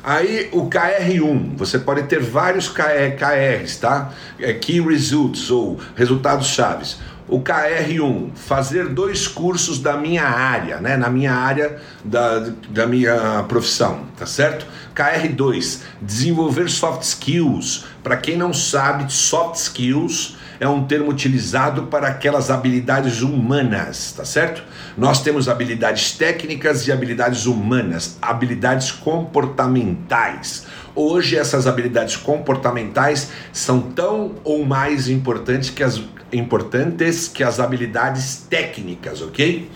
Aí 0.04 0.50
o 0.52 0.70
KR1, 0.70 1.56
você 1.56 1.80
pode 1.80 2.04
ter 2.04 2.20
vários 2.20 2.68
KRs, 2.68 3.78
tá? 3.78 4.14
É 4.40 4.52
Key 4.54 4.82
Results 4.82 5.50
ou 5.52 5.80
resultados 5.96 6.48
chaves 6.48 6.98
o 7.30 7.40
KR1, 7.42 8.32
fazer 8.36 8.90
dois 8.90 9.28
cursos 9.28 9.80
da 9.80 9.96
minha 9.96 10.26
área, 10.26 10.80
né? 10.82 10.98
Na 10.98 11.10
minha 11.10 11.34
área 11.34 11.80
da, 12.04 12.52
da 12.70 12.88
minha 12.88 13.46
profissão, 13.48 14.02
tá 14.18 14.26
certo? 14.26 14.66
KR2, 14.96 15.82
desenvolver 16.02 16.70
soft 16.70 17.04
skills. 17.04 17.86
Para 18.04 18.18
quem 18.18 18.36
não 18.36 18.54
sabe, 18.54 19.12
soft 19.12 19.56
skills 19.56 20.38
é 20.60 20.68
um 20.68 20.86
termo 20.86 21.10
utilizado 21.10 21.84
para 21.84 22.08
aquelas 22.08 22.50
habilidades 22.50 23.22
humanas, 23.22 24.12
tá 24.12 24.26
certo? 24.26 24.62
Nós 24.98 25.22
temos 25.22 25.48
habilidades 25.48 26.12
técnicas 26.12 26.86
e 26.88 26.92
habilidades 26.92 27.46
humanas, 27.46 28.18
habilidades 28.22 28.92
comportamentais. 28.92 30.66
Hoje 31.02 31.38
essas 31.38 31.66
habilidades 31.66 32.18
comportamentais 32.18 33.32
são 33.54 33.80
tão 33.80 34.36
ou 34.44 34.66
mais 34.66 35.08
importantes 35.08 35.70
que 35.70 35.82
as 35.82 36.02
importantes 36.34 37.26
que 37.30 37.42
as 37.42 37.58
habilidades 37.58 38.46
técnicas, 38.50 39.22
ok? 39.22 39.72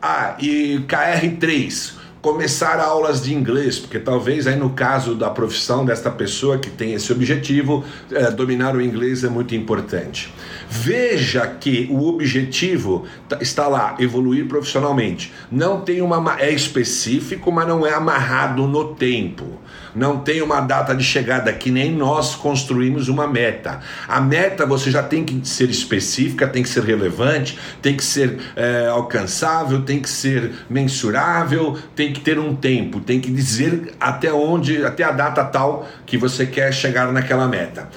Ah, 0.00 0.36
e 0.38 0.80
KR3, 0.86 1.94
começar 2.22 2.78
aulas 2.78 3.22
de 3.22 3.34
inglês, 3.34 3.80
porque 3.80 3.98
talvez 3.98 4.46
aí 4.46 4.54
no 4.54 4.70
caso 4.70 5.14
da 5.14 5.28
profissão 5.28 5.84
desta 5.84 6.08
pessoa 6.10 6.56
que 6.56 6.70
tem 6.70 6.92
esse 6.92 7.10
objetivo, 7.12 7.84
é, 8.12 8.30
dominar 8.30 8.76
o 8.76 8.80
inglês 8.80 9.24
é 9.24 9.28
muito 9.28 9.54
importante. 9.54 10.32
Veja 10.68 11.46
que 11.46 11.88
o 11.90 12.06
objetivo 12.06 13.06
tá, 13.28 13.38
está 13.40 13.66
lá, 13.66 13.96
evoluir 13.98 14.46
profissionalmente. 14.46 15.32
Não 15.50 15.80
tem 15.80 16.00
uma 16.00 16.36
é 16.38 16.52
específico, 16.52 17.50
mas 17.50 17.66
não 17.66 17.86
é 17.86 17.92
amarrado 17.92 18.68
no 18.68 18.94
tempo. 18.94 19.58
Não 19.94 20.18
tem 20.18 20.42
uma 20.42 20.60
data 20.60 20.94
de 20.94 21.04
chegada 21.04 21.52
que 21.52 21.70
nem 21.70 21.92
nós 21.92 22.34
construímos 22.34 23.08
uma 23.08 23.26
meta. 23.26 23.80
A 24.06 24.20
meta 24.20 24.66
você 24.66 24.90
já 24.90 25.02
tem 25.02 25.24
que 25.24 25.46
ser 25.46 25.68
específica, 25.70 26.46
tem 26.46 26.62
que 26.62 26.68
ser 26.68 26.84
relevante, 26.84 27.58
tem 27.82 27.96
que 27.96 28.04
ser 28.04 28.38
é, 28.56 28.86
alcançável, 28.88 29.82
tem 29.82 30.00
que 30.00 30.08
ser 30.08 30.52
mensurável, 30.68 31.78
tem 31.94 32.12
que 32.12 32.20
ter 32.20 32.38
um 32.38 32.54
tempo, 32.54 33.00
tem 33.00 33.20
que 33.20 33.30
dizer 33.30 33.94
até 34.00 34.32
onde, 34.32 34.84
até 34.84 35.04
a 35.04 35.10
data 35.10 35.44
tal 35.44 35.88
que 36.06 36.16
você 36.16 36.46
quer 36.46 36.72
chegar 36.72 37.12
naquela 37.12 37.46
meta. 37.48 37.88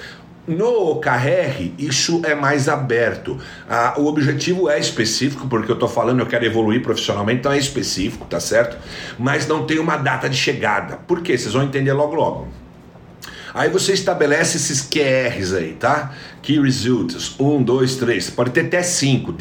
No 0.46 0.90
OKR, 0.90 1.72
isso 1.78 2.20
é 2.22 2.34
mais 2.34 2.68
aberto. 2.68 3.38
Ah, 3.68 3.94
o 3.96 4.04
objetivo 4.06 4.68
é 4.68 4.78
específico, 4.78 5.48
porque 5.48 5.70
eu 5.70 5.74
estou 5.74 5.88
falando, 5.88 6.20
eu 6.20 6.26
quero 6.26 6.44
evoluir 6.44 6.82
profissionalmente, 6.82 7.40
então 7.40 7.52
é 7.52 7.58
específico, 7.58 8.26
tá 8.26 8.38
certo? 8.38 8.76
Mas 9.18 9.46
não 9.46 9.64
tem 9.64 9.78
uma 9.78 9.96
data 9.96 10.28
de 10.28 10.36
chegada. 10.36 10.98
Por 11.06 11.22
quê? 11.22 11.38
Vocês 11.38 11.54
vão 11.54 11.62
entender 11.62 11.94
logo 11.94 12.14
logo. 12.14 12.48
Aí 13.54 13.70
você 13.70 13.92
estabelece 13.92 14.56
esses 14.56 14.82
QRs 14.82 15.54
aí, 15.54 15.74
tá? 15.74 16.12
Key 16.44 16.60
Results, 16.60 17.34
um, 17.40 17.62
dois, 17.62 17.96
três. 17.96 18.28
Pode 18.28 18.50
ter 18.50 18.66
até 18.66 18.82
cinco. 18.82 19.34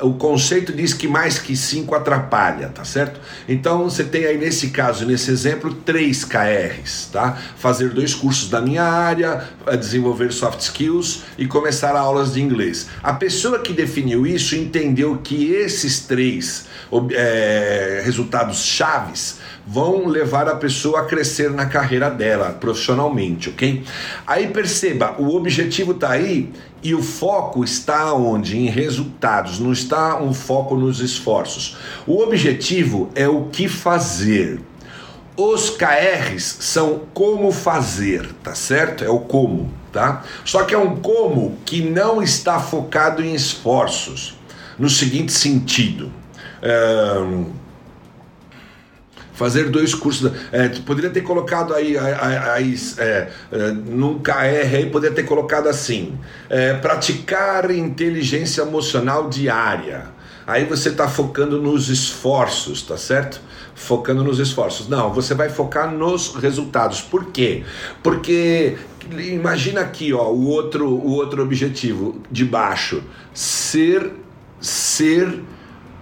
O 0.00 0.14
conceito 0.14 0.72
diz 0.72 0.94
que 0.94 1.06
mais 1.06 1.38
que 1.38 1.54
cinco 1.54 1.94
atrapalha, 1.94 2.70
tá 2.70 2.84
certo? 2.84 3.20
Então 3.46 3.84
você 3.84 4.02
tem 4.02 4.24
aí 4.24 4.38
nesse 4.38 4.70
caso, 4.70 5.04
nesse 5.04 5.30
exemplo, 5.30 5.74
três 5.84 6.24
KRs, 6.24 7.10
tá? 7.12 7.36
Fazer 7.56 7.90
dois 7.90 8.14
cursos 8.14 8.48
da 8.48 8.62
minha 8.62 8.82
área, 8.82 9.46
desenvolver 9.78 10.32
soft 10.32 10.60
skills 10.60 11.22
e 11.36 11.46
começar 11.46 11.94
aulas 11.94 12.32
de 12.32 12.40
inglês. 12.40 12.88
A 13.02 13.12
pessoa 13.12 13.58
que 13.58 13.74
definiu 13.74 14.26
isso 14.26 14.56
entendeu 14.56 15.18
que 15.22 15.52
esses 15.52 16.00
três 16.00 16.66
é, 17.12 18.00
resultados 18.06 18.64
chaves 18.64 19.38
vão 19.66 20.06
levar 20.06 20.48
a 20.48 20.56
pessoa 20.56 21.00
a 21.00 21.04
crescer 21.04 21.50
na 21.50 21.66
carreira 21.66 22.08
dela 22.08 22.56
profissionalmente, 22.58 23.50
ok? 23.50 23.84
Aí 24.26 24.48
perceba, 24.48 25.14
o 25.18 25.36
objetivo 25.36 25.92
está 25.92 26.12
aí 26.12 26.37
e 26.82 26.94
o 26.94 27.02
foco 27.02 27.64
está 27.64 28.12
onde? 28.12 28.56
Em 28.56 28.66
resultados, 28.66 29.58
não 29.58 29.72
está 29.72 30.20
um 30.20 30.32
foco 30.32 30.76
nos 30.76 31.00
esforços. 31.00 31.76
O 32.06 32.22
objetivo 32.22 33.10
é 33.14 33.28
o 33.28 33.44
que 33.44 33.68
fazer. 33.68 34.60
Os 35.36 35.70
KRs 35.70 36.58
são 36.60 37.02
como 37.14 37.52
fazer, 37.52 38.32
tá 38.42 38.54
certo? 38.54 39.04
É 39.04 39.08
o 39.08 39.20
como, 39.20 39.72
tá? 39.92 40.24
Só 40.44 40.64
que 40.64 40.74
é 40.74 40.78
um 40.78 40.96
como 40.96 41.56
que 41.64 41.80
não 41.82 42.22
está 42.22 42.58
focado 42.58 43.22
em 43.22 43.34
esforços. 43.34 44.36
No 44.78 44.88
seguinte 44.88 45.32
sentido. 45.32 46.12
Um, 46.62 47.46
fazer 49.38 49.70
dois 49.70 49.94
cursos. 49.94 50.32
É, 50.50 50.68
poderia 50.84 51.10
ter 51.10 51.22
colocado 51.22 51.72
aí, 51.72 51.96
aí, 51.96 52.76
é, 52.98 53.28
é, 53.52 54.76
aí, 54.76 54.86
poderia 54.90 55.14
ter 55.14 55.22
colocado 55.22 55.68
assim: 55.68 56.18
é, 56.50 56.74
praticar 56.74 57.70
inteligência 57.70 58.62
emocional 58.62 59.28
diária. 59.30 60.18
Aí 60.44 60.64
você 60.64 60.88
está 60.88 61.06
focando 61.06 61.60
nos 61.60 61.88
esforços, 61.88 62.82
tá 62.82 62.96
certo? 62.96 63.40
Focando 63.74 64.24
nos 64.24 64.38
esforços. 64.38 64.88
Não, 64.88 65.12
você 65.12 65.34
vai 65.34 65.50
focar 65.50 65.92
nos 65.92 66.34
resultados. 66.36 67.00
Por 67.02 67.26
quê? 67.26 67.64
Porque 68.02 68.76
imagina 69.18 69.82
aqui, 69.82 70.12
ó, 70.12 70.30
o 70.30 70.48
outro, 70.48 70.88
o 70.88 71.10
outro 71.10 71.42
objetivo 71.42 72.20
de 72.30 72.44
baixo: 72.44 73.04
ser, 73.32 74.10
ser 74.60 75.42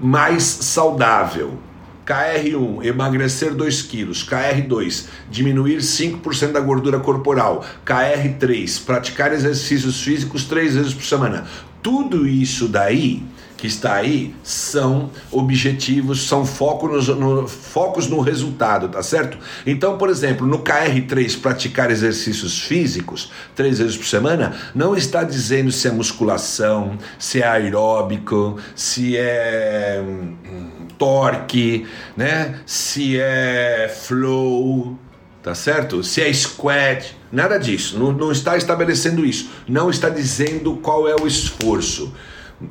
mais 0.00 0.45
saudável. 0.45 1.65
KR1, 2.06 2.86
emagrecer 2.86 3.52
2 3.52 3.82
quilos. 3.82 4.25
KR2, 4.25 5.06
diminuir 5.28 5.78
5% 5.78 6.52
da 6.52 6.60
gordura 6.60 7.00
corporal. 7.00 7.64
KR3, 7.84 8.84
praticar 8.84 9.32
exercícios 9.32 10.00
físicos 10.02 10.44
três 10.44 10.75
vezes 10.75 10.94
por 10.94 11.04
semana. 11.04 11.46
Tudo 11.82 12.26
isso 12.26 12.68
daí 12.68 13.22
que 13.66 13.73
está 13.73 13.94
aí 13.94 14.35
são 14.44 15.11
objetivos, 15.32 16.28
são 16.28 16.46
foco 16.46 16.87
no, 16.87 17.49
focos 17.49 18.06
no 18.06 18.20
resultado, 18.20 18.88
tá 18.88 19.02
certo? 19.02 19.37
Então, 19.66 19.99
por 19.99 20.08
exemplo, 20.08 20.46
no 20.46 20.61
KR3, 20.61 21.40
praticar 21.40 21.90
exercícios 21.90 22.62
físicos 22.62 23.32
três 23.56 23.78
vezes 23.78 23.96
por 23.96 24.06
semana, 24.06 24.54
não 24.75 24.96
está 24.96 25.25
dizendo 25.25 25.73
se 25.73 25.88
é 25.88 25.90
musculação, 25.90 26.96
se 27.18 27.42
é 27.42 27.46
aeróbico, 27.46 28.56
se 28.76 29.16
é 29.16 30.00
hum, 30.00 30.87
torque, 30.96 31.87
né? 32.16 32.61
Se 32.64 33.18
é 33.18 33.92
flow, 33.92 34.96
tá 35.42 35.54
certo? 35.56 36.04
Se 36.04 36.23
é 36.23 36.32
squat, 36.32 37.16
nada 37.32 37.58
disso. 37.58 37.99
Não, 37.99 38.12
não 38.12 38.30
está 38.30 38.56
estabelecendo 38.56 39.25
isso. 39.25 39.50
Não 39.66 39.90
está 39.90 40.08
dizendo 40.08 40.76
qual 40.76 41.08
é 41.08 41.16
o 41.20 41.26
esforço. 41.26 42.12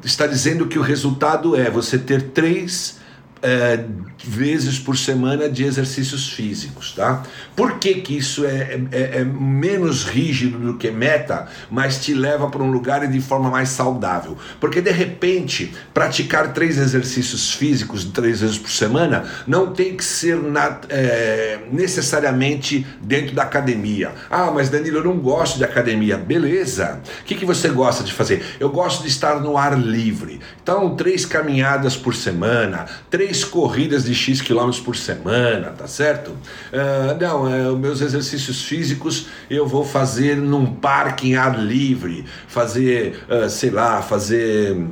Está 0.03 0.25
dizendo 0.27 0.67
que 0.67 0.79
o 0.79 0.81
resultado 0.81 1.55
é 1.55 1.69
você 1.69 1.97
ter 1.97 2.29
três 2.29 2.99
é, 3.41 3.85
vezes 4.25 4.79
por 4.79 4.98
semana 4.98 5.50
de 5.50 5.63
exercícios 5.63 6.32
físicos, 6.32 6.94
tá? 6.94 7.24
Por 7.55 7.79
que, 7.79 7.96
que 7.96 8.17
isso 8.17 8.46
é, 8.46 8.79
é, 8.91 9.20
é 9.20 9.24
menos 9.24 10.03
rígido 10.03 10.58
do 10.58 10.77
que 10.77 10.89
meta, 10.89 11.48
mas 11.70 12.03
te 12.03 12.13
leva 12.13 12.50
para 12.50 12.63
um 12.63 12.72
lugar 12.72 13.08
de 13.08 13.22
forma 13.22 13.50
mais 13.50 13.70
saudável? 13.70 14.38
Porque 14.60 14.82
de 14.82 14.91
repente, 14.91 15.74
praticar 15.94 16.53
três 16.53 16.77
exercícios 16.77 17.53
físicos 17.53 18.05
três 18.15 18.41
vezes 18.41 18.58
por 18.58 18.72
semana 18.72 19.25
não 19.46 19.74
tem 19.74 19.96
que 19.96 20.03
ser 20.03 20.38
na, 20.38 20.79
é, 20.89 21.60
necessariamente 21.72 22.86
dentro 23.01 23.36
da 23.36 23.44
academia. 23.44 24.12
Ah, 24.29 24.51
mas 24.51 24.70
Danilo, 24.70 24.98
eu 24.98 25.03
não 25.03 25.17
gosto 25.17 25.58
de 25.58 25.63
academia. 25.63 26.17
Beleza. 26.17 27.01
O 27.22 27.24
que, 27.25 27.36
que 27.36 27.46
você 27.46 27.70
gosta 27.70 28.03
de 28.03 28.13
fazer? 28.13 28.44
Eu 28.60 28.70
gosto 28.70 29.03
de 29.03 29.10
estar 29.10 29.39
no 29.39 29.58
ar 29.58 29.77
livre. 29.77 30.39
Então, 30.63 30.96
três 30.96 31.25
caminhadas 31.25 31.96
por 31.96 32.15
semana, 32.15 32.86
três 33.10 33.44
corridas 33.44 34.05
de 34.05 34.14
X 34.15 34.41
quilômetros 34.41 34.81
por 34.81 34.95
semana, 34.95 35.69
tá 35.69 35.88
certo? 35.88 36.31
Uh, 36.31 37.19
não, 37.19 37.74
os 37.74 37.79
meus 37.79 38.01
exercícios 38.01 38.63
físicos 38.63 39.27
eu 39.50 39.67
vou 39.67 39.86
fazer 39.86 40.38
num 40.38 40.65
parque 40.65 41.29
em 41.29 41.36
ar 41.36 41.60
livre, 41.60 42.25
fazer, 42.48 43.24
uh, 43.29 43.50
sei 43.50 43.69
lá, 43.69 44.01
fazer 44.01 44.88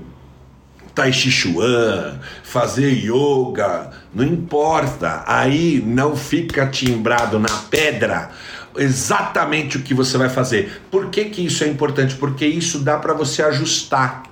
Tai 0.94 1.12
Chi 1.12 1.32
Chuan, 1.32 2.20
fazer 2.44 2.92
yoga, 2.92 3.89
não 4.13 4.24
importa, 4.24 5.24
aí 5.25 5.82
não 5.84 6.15
fica 6.15 6.68
timbrado 6.68 7.39
na 7.39 7.50
pedra 7.70 8.30
exatamente 8.77 9.77
o 9.77 9.82
que 9.82 9.94
você 9.94 10.18
vai 10.18 10.30
fazer. 10.30 10.82
Por 10.89 11.10
que, 11.10 11.25
que 11.25 11.46
isso 11.46 11.63
é 11.63 11.68
importante? 11.68 12.15
Porque 12.15 12.46
isso 12.46 12.80
dá 12.80 12.98
para 12.98 13.13
você 13.13 13.42
ajustar. 13.44 14.24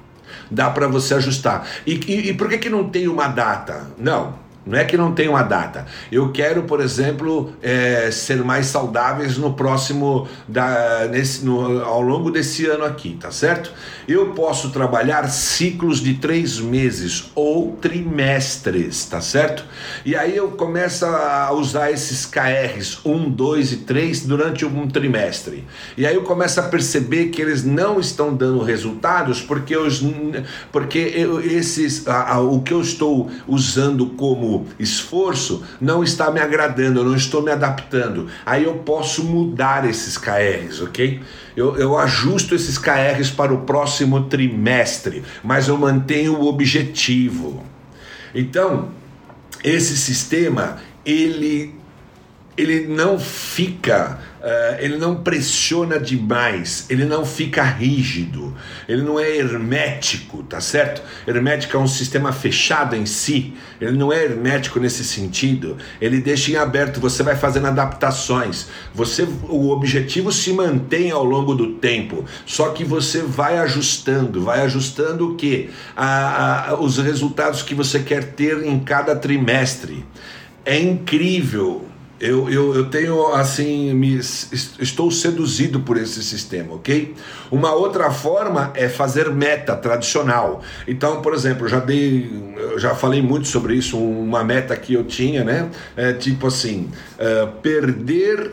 Dá 0.50 0.70
para 0.70 0.88
você 0.88 1.14
ajustar. 1.14 1.66
E, 1.86 1.94
e, 2.08 2.30
e 2.30 2.34
por 2.34 2.50
que, 2.50 2.58
que 2.58 2.70
não 2.70 2.90
tem 2.90 3.08
uma 3.08 3.28
data? 3.28 3.88
Não, 3.98 4.38
não 4.66 4.78
é 4.78 4.86
que 4.86 4.96
não 4.96 5.12
tem 5.12 5.28
uma 5.28 5.42
data. 5.42 5.88
Eu 6.12 6.32
quero, 6.32 6.64
por 6.64 6.82
exemplo, 6.82 7.54
é, 7.62 8.12
ser 8.12 8.44
mais 8.44 8.68
saudáveis 8.68 9.38
no 9.38 9.54
próximo, 9.54 10.28
da, 10.48 11.08
nesse, 11.10 11.44
no, 11.44 11.84
ao 11.84 12.02
longo 12.02 12.30
desse 12.30 12.66
ano 12.68 12.84
aqui, 12.84 13.18
tá 13.20 13.32
certo? 13.32 13.72
Eu 14.08 14.28
posso 14.34 14.70
trabalhar 14.70 15.28
ciclos 15.30 16.00
de 16.00 16.16
três 16.16 16.60
meses 16.60 17.32
ou 17.34 17.72
trimestres, 17.82 19.06
tá 19.06 19.20
certo? 19.20 19.66
E 20.06 20.16
aí 20.16 20.36
eu 20.36 20.52
começo 20.52 21.06
a 21.06 21.52
usar 21.54 21.92
esses 21.92 22.26
KRs 22.26 23.00
1, 23.04 23.30
2 23.32 23.72
e 23.72 23.78
3 23.78 24.26
durante 24.26 24.66
um 24.66 24.88
trimestre. 24.88 25.64
E 25.98 26.06
aí 26.06 26.14
eu 26.14 26.24
começo 26.24 26.60
a 26.60 26.64
perceber 26.64 27.28
que 27.28 27.42
eles 27.42 27.64
não 27.64 28.00
estão 28.00 28.36
dando 28.36 28.62
resultados 28.64 29.42
porque, 29.42 29.76
os, 29.76 30.04
porque 30.72 31.14
eu, 31.16 31.42
esses, 31.42 32.08
a, 32.08 32.36
a, 32.36 32.40
o 32.42 32.62
que 32.62 32.74
eu 32.74 32.82
estou 32.82 33.30
usando 33.48 34.08
como 34.08 34.51
esforço 34.80 35.64
não 35.80 36.04
está 36.04 36.32
me 36.32 36.40
agradando, 36.40 37.00
eu 37.00 37.06
não 37.06 37.16
estou 37.16 37.42
me 37.42 37.52
adaptando. 37.52 38.28
Aí 38.46 38.64
eu 38.64 38.76
posso 38.76 39.24
mudar 39.24 39.88
esses 39.90 40.18
KRs, 40.18 40.82
ok? 40.82 41.22
Eu, 41.56 41.76
eu 41.78 41.98
ajusto 41.98 42.56
esses 42.56 42.78
KRs 42.78 43.30
para 43.30 43.54
o 43.54 43.60
próximo 43.60 44.24
trimestre, 44.26 45.24
mas 45.44 45.68
eu 45.68 45.78
mantenho 45.78 46.36
o 46.38 46.48
objetivo. 46.48 47.64
Então, 48.34 48.90
esse 49.64 49.98
sistema, 49.98 50.78
ele, 51.06 51.76
ele 52.58 52.88
não 52.88 53.20
fica 53.20 54.20
Uh, 54.42 54.74
ele 54.80 54.98
não 54.98 55.18
pressiona 55.18 56.00
demais, 56.00 56.88
ele 56.90 57.06
não 57.06 57.24
fica 57.24 57.62
rígido, 57.62 58.58
ele 58.90 59.04
não 59.04 59.20
é 59.20 59.38
hermético, 59.38 60.42
tá 60.42 60.60
certo? 60.60 61.04
Hermético 61.28 61.78
é 61.78 61.80
um 61.80 61.88
sistema 61.88 62.32
fechado 62.32 62.96
em 62.96 63.06
si, 63.06 63.54
ele 63.80 63.96
não 63.96 64.12
é 64.12 64.24
hermético 64.24 64.80
nesse 64.80 65.04
sentido, 65.04 65.78
ele 66.02 66.20
deixa 66.20 66.50
em 66.50 66.56
aberto, 66.56 67.00
você 67.00 67.22
vai 67.22 67.36
fazendo 67.36 67.68
adaptações, 67.68 68.66
você, 68.96 69.28
o 69.48 69.70
objetivo 69.70 70.32
se 70.32 70.52
mantém 70.54 71.12
ao 71.12 71.24
longo 71.24 71.54
do 71.54 71.74
tempo, 71.74 72.26
só 72.44 72.70
que 72.70 72.84
você 72.84 73.22
vai 73.22 73.60
ajustando, 73.60 74.42
vai 74.42 74.62
ajustando 74.62 75.34
o 75.34 75.36
que? 75.36 75.70
Os 76.80 76.98
resultados 76.98 77.62
que 77.62 77.76
você 77.76 78.00
quer 78.00 78.34
ter 78.34 78.66
em 78.66 78.80
cada 78.80 79.16
trimestre. 79.16 80.04
É 80.66 80.80
incrível 80.80 81.91
eu, 82.22 82.48
eu, 82.52 82.76
eu 82.76 82.86
tenho 82.86 83.34
assim, 83.34 83.96
me, 83.96 84.16
estou 84.16 85.10
seduzido 85.10 85.80
por 85.80 85.98
esse 85.98 86.22
sistema, 86.22 86.76
ok? 86.76 87.16
Uma 87.50 87.74
outra 87.74 88.12
forma 88.12 88.72
é 88.76 88.88
fazer 88.88 89.32
meta 89.32 89.76
tradicional. 89.76 90.62
Então, 90.88 91.20
por 91.24 91.34
exemplo, 91.34 91.68
já 91.68 91.80
dei, 91.80 92.32
já 92.78 92.94
falei 92.94 93.24
muito 93.24 93.48
sobre 93.48 93.74
isso, 93.74 93.98
uma 93.98 94.44
meta 94.44 94.76
que 94.78 94.94
eu 94.94 95.04
tinha, 95.04 95.44
né? 95.44 95.72
É, 95.98 96.14
tipo 96.14 96.46
assim, 96.46 96.92
é, 97.18 97.48
perder 97.64 98.52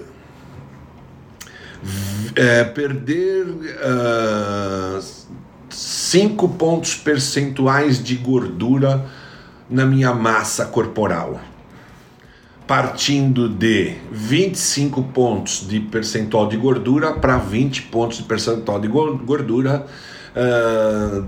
é, 2.34 2.64
perder 2.64 3.46
5 5.68 6.46
uh, 6.46 6.48
pontos 6.48 6.94
percentuais 6.94 8.02
de 8.02 8.16
gordura 8.16 9.04
na 9.68 9.84
minha 9.84 10.14
massa 10.14 10.64
corporal 10.64 11.38
partindo 12.68 13.48
de 13.48 13.96
25 14.12 15.02
pontos 15.04 15.66
de 15.66 15.80
percentual 15.80 16.46
de 16.46 16.56
gordura 16.58 17.14
para 17.14 17.38
20 17.38 17.82
pontos 17.84 18.18
de 18.18 18.24
percentual 18.24 18.78
de 18.78 18.86
gordura. 18.86 19.86
Uh, 20.36 21.24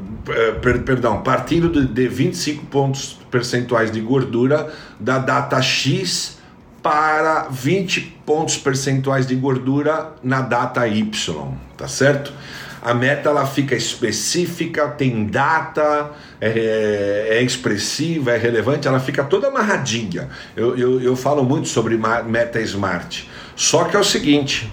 per, 0.61 0.83
perdão, 0.83 1.23
partindo 1.23 1.69
de, 1.69 1.85
de 1.85 2.07
25 2.07 2.67
pontos 2.67 3.19
percentuais 3.29 3.91
de 3.91 4.01
gordura 4.01 4.73
da 5.01 5.19
data 5.19 5.61
X 5.61 6.39
para 6.83 7.49
20 7.51 8.01
pontos 8.25 8.57
percentuais 8.59 9.27
de 9.27 9.35
gordura 9.35 10.13
na 10.23 10.43
data 10.43 10.87
Y, 10.87 11.11
tá 11.77 11.89
certo? 11.89 12.33
A 12.83 12.95
meta 12.95 13.29
ela 13.29 13.47
fica 13.47 13.75
específica, 13.75 14.89
tem 14.89 15.27
data, 15.27 16.13
é, 16.41 17.29
é 17.31 17.43
expressiva, 17.43 18.33
é 18.33 18.39
relevante, 18.39 18.89
ela 18.89 19.01
fica 19.01 19.23
toda 19.25 19.49
amarradinha. 19.49 20.29
Eu, 20.57 20.77
eu, 20.77 21.01
eu 21.01 21.17
falo 21.17 21.45
muito 21.45 21.69
sobre 21.69 21.99
meta 22.27 22.61
smart. 22.61 23.29
Só 23.55 23.85
que 23.85 23.97
é 23.97 23.99
o 23.99 24.05
seguinte, 24.05 24.73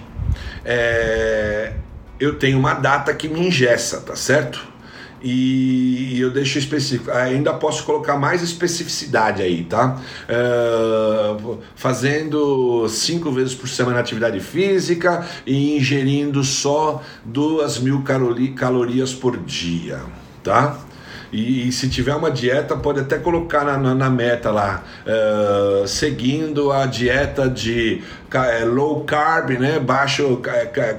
é, 0.64 1.72
eu 2.18 2.38
tenho 2.38 2.58
uma 2.58 2.74
data 2.74 3.12
que 3.14 3.28
me 3.28 3.46
ingessa, 3.46 4.00
tá 4.00 4.16
certo? 4.16 4.67
E 5.22 6.20
eu 6.20 6.30
deixo 6.30 6.58
específico. 6.58 7.10
Ainda 7.10 7.54
posso 7.54 7.84
colocar 7.84 8.16
mais 8.16 8.42
especificidade 8.42 9.42
aí, 9.42 9.64
tá? 9.64 10.00
Uh, 10.28 11.58
fazendo 11.74 12.88
cinco 12.88 13.30
vezes 13.30 13.54
por 13.54 13.68
semana 13.68 14.00
atividade 14.00 14.40
física 14.40 15.26
e 15.46 15.76
ingerindo 15.76 16.42
só 16.44 17.02
duas 17.24 17.78
mil 17.78 18.02
calorias 18.02 19.12
por 19.14 19.36
dia, 19.36 20.00
tá? 20.42 20.78
E, 21.32 21.68
e, 21.68 21.72
se 21.72 21.88
tiver 21.88 22.14
uma 22.14 22.30
dieta, 22.30 22.76
pode 22.76 23.00
até 23.00 23.18
colocar 23.18 23.64
na, 23.64 23.76
na, 23.76 23.94
na 23.94 24.10
meta 24.10 24.50
lá, 24.50 24.82
uh, 25.04 25.86
seguindo 25.86 26.72
a 26.72 26.86
dieta 26.86 27.48
de 27.48 28.02
uh, 28.32 28.66
low 28.66 29.04
carb, 29.04 29.50
né? 29.50 29.78
baixo 29.78 30.40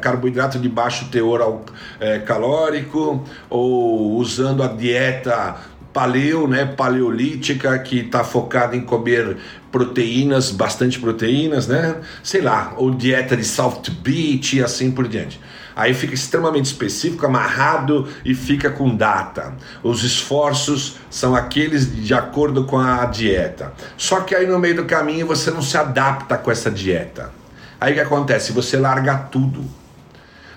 carboidrato 0.02 0.60
de 0.60 0.70
baixo 0.70 1.10
teor 1.10 1.62
eh, 2.00 2.20
calórico, 2.20 3.24
ou 3.50 4.18
usando 4.18 4.62
a 4.62 4.68
dieta 4.68 5.58
paleo, 5.94 6.48
né, 6.48 6.66
paleolítica, 6.66 7.78
que 7.80 8.00
está 8.00 8.24
focada 8.24 8.76
em 8.76 8.82
comer 8.82 9.38
proteínas, 9.72 10.52
bastante 10.52 11.00
proteínas, 11.00 11.68
né? 11.68 11.96
Sei 12.24 12.42
lá, 12.42 12.74
ou 12.78 12.92
dieta 12.92 13.36
de 13.36 13.44
soft 13.44 13.90
beach 13.92 14.58
e 14.58 14.64
assim 14.64 14.92
por 14.92 15.08
diante. 15.08 15.40
Aí 15.80 15.94
fica 15.94 16.14
extremamente 16.14 16.66
específico, 16.66 17.26
amarrado 17.26 18.06
e 18.26 18.36
fica 18.36 18.70
com 18.70 18.94
data. 18.94 19.54
Os 19.82 20.04
esforços 20.04 20.98
são 21.10 21.34
aqueles 21.34 22.04
de 22.06 22.14
acordo 22.14 22.66
com 22.66 22.78
a 22.78 23.06
dieta. 23.06 23.72
Só 23.96 24.20
que 24.20 24.36
aí 24.36 24.46
no 24.46 24.60
meio 24.60 24.76
do 24.76 24.84
caminho 24.84 25.26
você 25.26 25.50
não 25.50 25.62
se 25.62 25.78
adapta 25.78 26.38
com 26.38 26.52
essa 26.52 26.70
dieta. 26.70 27.32
Aí 27.80 27.94
o 27.94 27.96
que 27.96 28.02
acontece? 28.02 28.52
Você 28.52 28.76
larga 28.76 29.16
tudo. 29.32 29.64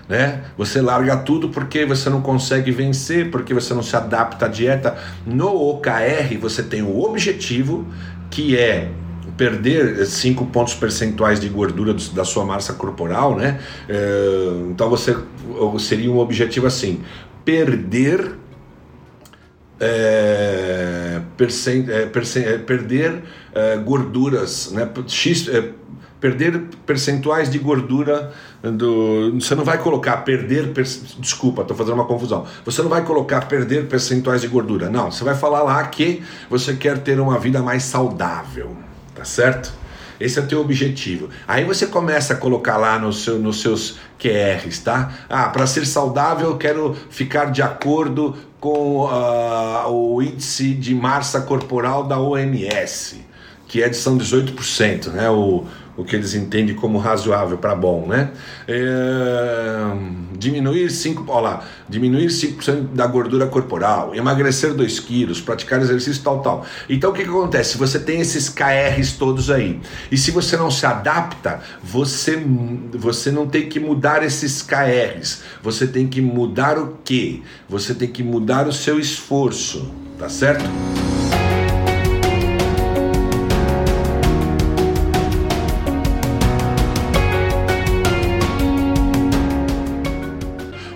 Né? 0.09 0.41
Você 0.57 0.81
larga 0.81 1.15
tudo 1.15 1.47
porque 1.47 1.85
você 1.85 2.09
não 2.09 2.21
consegue 2.21 2.69
vencer, 2.69 3.31
porque 3.31 3.53
você 3.53 3.73
não 3.73 3.81
se 3.81 3.95
adapta 3.95 4.47
à 4.47 4.49
dieta. 4.49 4.97
No 5.25 5.55
OKR 5.69 6.37
você 6.37 6.61
tem 6.61 6.81
o 6.81 7.01
objetivo 7.01 7.87
que 8.29 8.57
é 8.57 8.91
perder 9.37 10.05
5 10.05 10.45
pontos 10.47 10.73
percentuais 10.73 11.39
de 11.39 11.49
gordura 11.49 11.95
da 12.13 12.23
sua 12.23 12.45
massa 12.45 12.73
corporal, 12.73 13.35
né? 13.35 13.59
É, 13.89 14.69
então 14.69 14.89
você 14.89 15.15
seria 15.79 16.11
um 16.11 16.19
objetivo 16.19 16.67
assim: 16.67 17.01
perder 17.43 18.35
é, 19.79 21.21
percent, 21.35 21.89
é, 21.89 22.05
percent, 22.05 22.45
é, 22.45 22.57
perder 22.57 23.23
é, 23.53 23.77
gorduras, 23.77 24.71
né? 24.71 24.89
X, 25.07 25.47
é, 25.49 25.69
perder 26.21 26.57
percentuais 26.85 27.49
de 27.49 27.59
gordura 27.59 28.31
do. 28.61 29.33
Você 29.33 29.55
não 29.55 29.65
vai 29.65 29.77
colocar 29.77 30.17
perder. 30.17 30.71
Desculpa, 31.19 31.63
estou 31.63 31.75
fazendo 31.75 31.95
uma 31.95 32.05
confusão. 32.05 32.45
Você 32.63 32.81
não 32.81 32.89
vai 32.89 33.03
colocar 33.03 33.41
perder 33.47 33.87
percentuais 33.87 34.41
de 34.41 34.47
gordura. 34.47 34.89
Não, 34.89 35.11
você 35.11 35.23
vai 35.23 35.35
falar 35.35 35.63
lá 35.63 35.85
que 35.87 36.23
você 36.49 36.75
quer 36.75 36.99
ter 36.99 37.19
uma 37.19 37.37
vida 37.37 37.61
mais 37.61 37.83
saudável. 37.83 38.73
Tá 39.23 39.25
certo? 39.25 39.71
Esse 40.19 40.37
é 40.37 40.41
o 40.41 40.45
teu 40.45 40.59
objetivo. 40.59 41.29
Aí 41.47 41.63
você 41.63 41.87
começa 41.87 42.33
a 42.33 42.35
colocar 42.35 42.75
lá 42.75 42.99
no 42.99 43.13
seu, 43.13 43.39
nos 43.39 43.61
seus 43.61 43.97
QRs, 44.19 44.79
tá? 44.79 45.13
Ah, 45.29 45.47
para 45.47 45.65
ser 45.65 45.85
saudável 45.85 46.49
eu 46.49 46.57
quero 46.57 46.93
ficar 47.09 47.45
de 47.45 47.61
acordo 47.61 48.35
com 48.59 49.05
uh, 49.05 49.89
o 49.89 50.21
índice 50.21 50.73
de 50.73 50.93
massa 50.93 51.39
corporal 51.39 52.03
da 52.03 52.19
OMS, 52.19 53.25
que 53.65 53.81
é 53.81 53.87
de 53.87 53.95
são 53.95 54.17
18%, 54.17 55.07
né? 55.07 55.29
O, 55.29 55.65
o 55.95 56.03
que 56.03 56.15
eles 56.15 56.33
entendem 56.33 56.75
como 56.75 56.97
razoável 56.97 57.57
para 57.57 57.75
bom, 57.75 58.07
né? 58.07 58.31
É, 58.67 59.85
diminuir 60.37 60.89
5, 60.89 61.25
ó 61.27 61.39
lá, 61.39 61.63
diminuir 61.87 62.27
5% 62.27 62.93
da 62.93 63.05
gordura 63.05 63.45
corporal, 63.47 64.15
emagrecer 64.15 64.73
2 64.73 64.99
quilos, 64.99 65.39
praticar 65.39 65.81
exercício 65.81 66.23
tal, 66.23 66.41
tal. 66.41 66.65
Então 66.89 67.11
o 67.11 67.13
que, 67.13 67.23
que 67.23 67.29
acontece? 67.29 67.77
Você 67.77 67.99
tem 67.99 68.21
esses 68.21 68.49
KRs 68.49 69.13
todos 69.13 69.49
aí. 69.49 69.79
E 70.11 70.17
se 70.17 70.31
você 70.31 70.57
não 70.57 70.71
se 70.71 70.85
adapta, 70.85 71.61
você, 71.83 72.41
você 72.93 73.31
não 73.31 73.47
tem 73.47 73.69
que 73.69 73.79
mudar 73.79 74.23
esses 74.23 74.61
KRs. 74.61 75.43
Você 75.61 75.85
tem 75.85 76.07
que 76.07 76.21
mudar 76.21 76.77
o 76.77 76.97
quê? 77.03 77.41
Você 77.69 77.93
tem 77.93 78.07
que 78.07 78.23
mudar 78.23 78.67
o 78.67 78.73
seu 78.73 78.99
esforço, 78.99 79.91
tá 80.17 80.27
certo? 80.27 80.65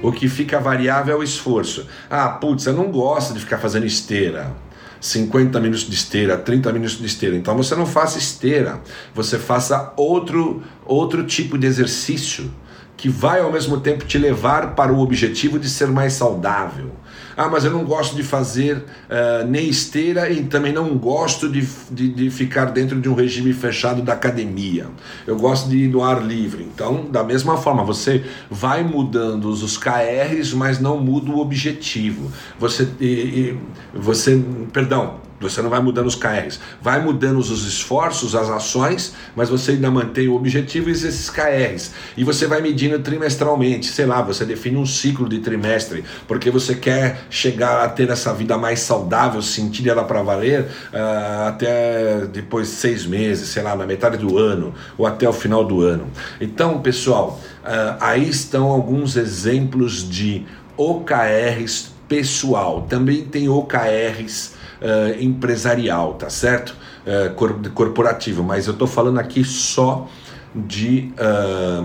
O 0.08 0.12
que 0.14 0.30
fica 0.30 0.58
variável 0.58 1.16
é 1.16 1.20
o 1.20 1.22
esforço. 1.22 1.86
Ah, 2.10 2.30
putz, 2.30 2.66
eu 2.66 2.72
não 2.72 2.90
gosto 2.90 3.34
de 3.34 3.42
ficar 3.42 3.58
fazendo 3.58 3.86
esteira. 3.86 4.56
50 5.02 5.60
minutos 5.60 5.86
de 5.86 5.94
esteira, 5.94 6.38
30 6.38 6.72
minutos 6.72 6.98
de 6.98 7.06
esteira. 7.06 7.36
Então 7.36 7.58
você 7.58 7.76
não 7.76 7.86
faça 7.86 8.18
esteira, 8.18 8.80
você 9.14 9.38
faça 9.38 9.92
outro, 9.98 10.64
outro 10.86 11.26
tipo 11.26 11.58
de 11.58 11.68
exercício 11.68 12.50
que 12.96 13.10
vai 13.10 13.42
ao 13.42 13.52
mesmo 13.52 13.82
tempo 13.82 14.06
te 14.06 14.18
levar 14.18 14.76
para 14.76 14.94
o 14.94 15.02
objetivo 15.02 15.60
de 15.60 15.70
ser 15.70 15.88
mais 15.88 16.14
saudável. 16.14 16.90
Ah, 17.38 17.48
mas 17.48 17.64
eu 17.64 17.70
não 17.70 17.86
gosto 17.86 18.16
de 18.16 18.24
fazer 18.24 18.78
uh, 18.78 19.48
nem 19.48 19.70
esteira 19.70 20.28
e 20.28 20.44
também 20.46 20.74
não 20.74 20.98
gosto 20.98 21.48
de, 21.48 21.62
de, 21.92 22.10
de, 22.10 22.32
ficar 22.32 22.66
dentro 22.66 23.00
de 23.00 23.08
um 23.08 23.14
regime 23.14 23.54
fechado 23.54 24.02
da 24.02 24.14
academia. 24.14 24.88
Eu 25.28 25.38
gosto 25.38 25.70
de 25.70 25.84
ir 25.84 25.88
no 25.88 26.04
ar 26.04 26.26
livre. 26.26 26.64
Então, 26.64 27.06
da 27.12 27.24
mesma 27.24 27.56
forma, 27.56 27.84
você 27.84 28.26
vai 28.50 28.84
mudando 28.84 29.50
os 29.50 29.78
KRs, 29.78 30.52
mas 30.56 30.80
não 30.80 30.98
muda 30.98 31.30
o 31.30 31.38
objetivo. 31.38 32.32
Você, 32.58 32.90
e, 33.00 33.06
e, 33.06 33.60
você 33.94 34.44
perdão, 34.74 35.27
você 35.40 35.62
não 35.62 35.70
vai 35.70 35.80
mudando 35.80 36.08
os 36.08 36.16
KRs, 36.16 36.60
vai 36.82 37.02
mudando 37.02 37.38
os 37.38 37.50
esforços, 37.66 38.36
as 38.36 38.50
ações, 38.50 39.14
mas 39.36 39.50
você 39.50 39.72
ainda 39.72 39.92
mantém 39.92 40.28
o 40.28 40.36
objetivo 40.36 40.90
e 40.90 40.92
esses 40.92 41.30
KRs. 41.30 41.92
E 42.16 42.24
você 42.24 42.48
vai 42.48 42.62
medindo 42.62 42.98
trimestralmente, 43.00 43.88
sei 43.88 44.06
lá, 44.06 44.22
você 44.22 44.46
define 44.46 44.78
um 44.78 44.86
ciclo 44.86 45.30
de 45.30 45.40
trimestre, 45.40 46.04
porque 46.28 46.50
você 46.50 46.74
quer 46.74 47.22
chegar 47.30 47.84
a 47.84 47.90
ter 47.90 48.10
essa 48.10 48.34
vida 48.34 48.58
mais 48.58 48.80
saudável, 48.80 49.42
sentir 49.42 49.88
ela 49.88 50.04
para 50.04 50.22
valer 50.24 50.62
uh, 50.62 51.48
até 51.48 52.26
depois 52.26 52.68
de 52.68 52.74
seis 52.76 53.06
meses, 53.06 53.50
sei 53.50 53.62
lá, 53.62 53.76
na 53.76 53.86
metade 53.86 54.18
do 54.18 54.38
ano 54.38 54.74
ou 54.98 55.06
até 55.06 55.28
o 55.30 55.34
final 55.34 55.64
do 55.64 55.82
ano. 55.82 56.08
Então, 56.42 56.82
pessoal, 56.82 57.40
uh, 57.64 57.98
aí 58.00 58.28
estão 58.28 58.68
alguns 58.68 59.16
exemplos 59.16 60.08
de 60.08 60.46
OKRs 60.76 61.92
pessoal. 62.08 62.86
Também 62.90 63.24
tem 63.24 63.50
OKRs 63.50 64.57
uh, 64.82 65.24
empresarial, 65.24 66.14
tá 66.14 66.30
certo? 66.30 66.76
Uh, 67.06 67.34
cor 67.36 67.54
corporativo, 67.74 68.44
mas 68.44 68.68
eu 68.68 68.74
estou 68.74 68.88
falando 68.88 69.20
aqui 69.20 69.44
só 69.44 70.10
de 70.56 71.12
uh, 71.20 71.84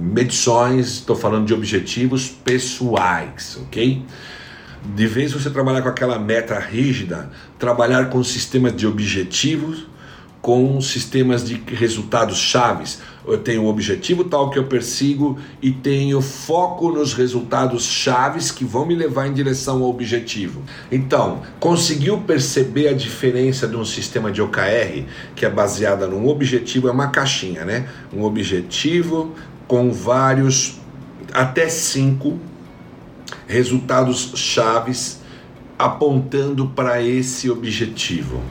medições, 0.00 0.86
estou 0.94 1.16
falando 1.16 1.46
de 1.46 1.54
objetivos 1.54 2.28
pessoais, 2.28 3.58
ok? 3.62 4.04
De 4.94 5.06
vez 5.06 5.32
você 5.32 5.50
trabalhar 5.50 5.82
com 5.82 5.88
aquela 5.88 6.18
meta 6.18 6.58
rígida, 6.58 7.30
trabalhar 7.58 8.08
com 8.08 8.22
sistemas 8.22 8.74
de 8.74 8.86
objetivos 8.86 9.86
com 10.40 10.80
sistemas 10.80 11.44
de 11.44 11.60
resultados 11.74 12.38
chaves. 12.38 13.00
Eu 13.26 13.38
tenho 13.38 13.62
um 13.62 13.66
objetivo 13.66 14.24
tal 14.24 14.50
que 14.50 14.58
eu 14.58 14.64
persigo 14.64 15.38
e 15.60 15.70
tenho 15.70 16.20
foco 16.22 16.90
nos 16.90 17.12
resultados 17.12 17.84
chaves 17.84 18.50
que 18.50 18.64
vão 18.64 18.86
me 18.86 18.94
levar 18.94 19.26
em 19.26 19.34
direção 19.34 19.82
ao 19.82 19.90
objetivo. 19.90 20.62
Então, 20.90 21.42
conseguiu 21.60 22.18
perceber 22.20 22.88
a 22.88 22.92
diferença 22.94 23.66
de 23.66 23.76
um 23.76 23.84
sistema 23.84 24.30
de 24.30 24.40
OKR 24.40 25.04
que 25.34 25.44
é 25.44 25.50
baseada 25.50 26.06
num 26.06 26.26
objetivo, 26.28 26.88
é 26.88 26.92
uma 26.92 27.08
caixinha, 27.08 27.64
né? 27.64 27.88
Um 28.12 28.22
objetivo 28.22 29.34
com 29.66 29.92
vários, 29.92 30.80
até 31.34 31.68
cinco 31.68 32.38
resultados 33.46 34.32
chaves 34.34 35.20
apontando 35.78 36.68
para 36.68 37.02
esse 37.02 37.50
objetivo. 37.50 38.42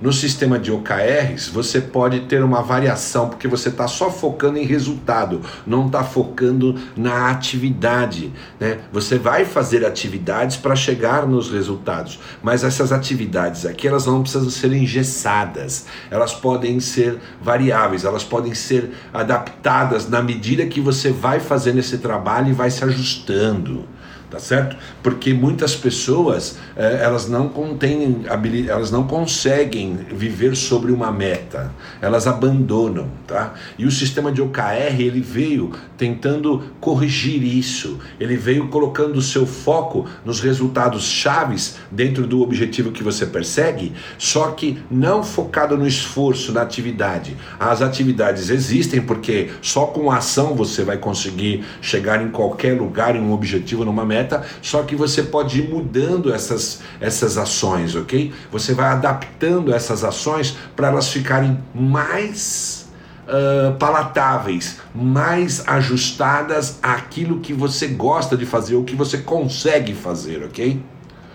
No 0.00 0.12
sistema 0.12 0.58
de 0.58 0.70
OKRs, 0.70 1.48
você 1.48 1.80
pode 1.80 2.20
ter 2.20 2.44
uma 2.44 2.62
variação, 2.62 3.30
porque 3.30 3.48
você 3.48 3.70
está 3.70 3.88
só 3.88 4.10
focando 4.10 4.58
em 4.58 4.64
resultado, 4.64 5.40
não 5.66 5.86
está 5.86 6.04
focando 6.04 6.74
na 6.94 7.30
atividade. 7.30 8.30
Né? 8.60 8.78
Você 8.92 9.18
vai 9.18 9.46
fazer 9.46 9.86
atividades 9.86 10.58
para 10.58 10.76
chegar 10.76 11.26
nos 11.26 11.50
resultados, 11.50 12.18
mas 12.42 12.62
essas 12.62 12.92
atividades 12.92 13.64
aqui 13.64 13.88
elas 13.88 14.04
não 14.04 14.20
precisam 14.22 14.50
ser 14.50 14.72
engessadas, 14.72 15.86
elas 16.10 16.34
podem 16.34 16.78
ser 16.78 17.18
variáveis, 17.40 18.04
elas 18.04 18.22
podem 18.24 18.54
ser 18.54 18.90
adaptadas 19.14 20.08
na 20.08 20.22
medida 20.22 20.66
que 20.66 20.80
você 20.80 21.10
vai 21.10 21.40
fazendo 21.40 21.78
esse 21.78 21.98
trabalho 21.98 22.50
e 22.50 22.52
vai 22.52 22.70
se 22.70 22.84
ajustando 22.84 23.95
tá 24.36 24.40
certo? 24.40 24.76
Porque 25.02 25.32
muitas 25.32 25.74
pessoas 25.74 26.58
eh, 26.76 27.00
elas 27.02 27.28
não 27.28 27.48
contêm 27.48 28.24
elas 28.68 28.90
não 28.90 29.06
conseguem 29.06 29.96
viver 30.12 30.54
sobre 30.54 30.92
uma 30.92 31.10
meta, 31.10 31.72
elas 32.02 32.26
abandonam, 32.26 33.08
tá? 33.26 33.54
E 33.78 33.86
o 33.86 33.90
sistema 33.90 34.30
de 34.30 34.42
OKR 34.42 35.00
ele 35.00 35.20
veio 35.20 35.72
tentando 35.96 36.62
corrigir 36.80 37.42
isso, 37.42 37.98
ele 38.20 38.36
veio 38.36 38.68
colocando 38.68 39.16
o 39.16 39.22
seu 39.22 39.46
foco 39.46 40.06
nos 40.24 40.40
resultados 40.40 41.04
chaves 41.04 41.76
dentro 41.90 42.26
do 42.26 42.42
objetivo 42.42 42.92
que 42.92 43.02
você 43.02 43.24
persegue, 43.24 43.94
só 44.18 44.50
que 44.50 44.78
não 44.90 45.22
focado 45.22 45.76
no 45.78 45.86
esforço, 45.86 46.52
na 46.52 46.60
atividade. 46.62 47.36
As 47.58 47.80
atividades 47.80 48.50
existem 48.50 49.00
porque 49.00 49.50
só 49.62 49.86
com 49.86 50.10
ação 50.10 50.54
você 50.54 50.84
vai 50.84 50.98
conseguir 50.98 51.64
chegar 51.80 52.22
em 52.22 52.28
qualquer 52.28 52.78
lugar 52.78 53.16
em 53.16 53.20
um 53.20 53.32
objetivo, 53.32 53.84
numa 53.84 54.04
meta 54.04 54.25
só 54.62 54.82
que 54.82 54.96
você 54.96 55.22
pode 55.22 55.60
ir 55.60 55.68
mudando 55.68 56.32
essas, 56.32 56.80
essas 57.00 57.38
ações, 57.38 57.94
ok? 57.94 58.32
Você 58.50 58.74
vai 58.74 58.88
adaptando 58.88 59.72
essas 59.72 60.04
ações 60.04 60.56
para 60.74 60.88
elas 60.88 61.08
ficarem 61.08 61.58
mais 61.74 62.88
uh, 63.26 63.74
palatáveis, 63.76 64.78
mais 64.94 65.66
ajustadas 65.66 66.78
àquilo 66.82 67.40
que 67.40 67.52
você 67.52 67.88
gosta 67.88 68.36
de 68.36 68.46
fazer, 68.46 68.76
ou 68.76 68.84
que 68.84 68.94
você 68.96 69.18
consegue 69.18 69.94
fazer, 69.94 70.42
ok? 70.44 70.82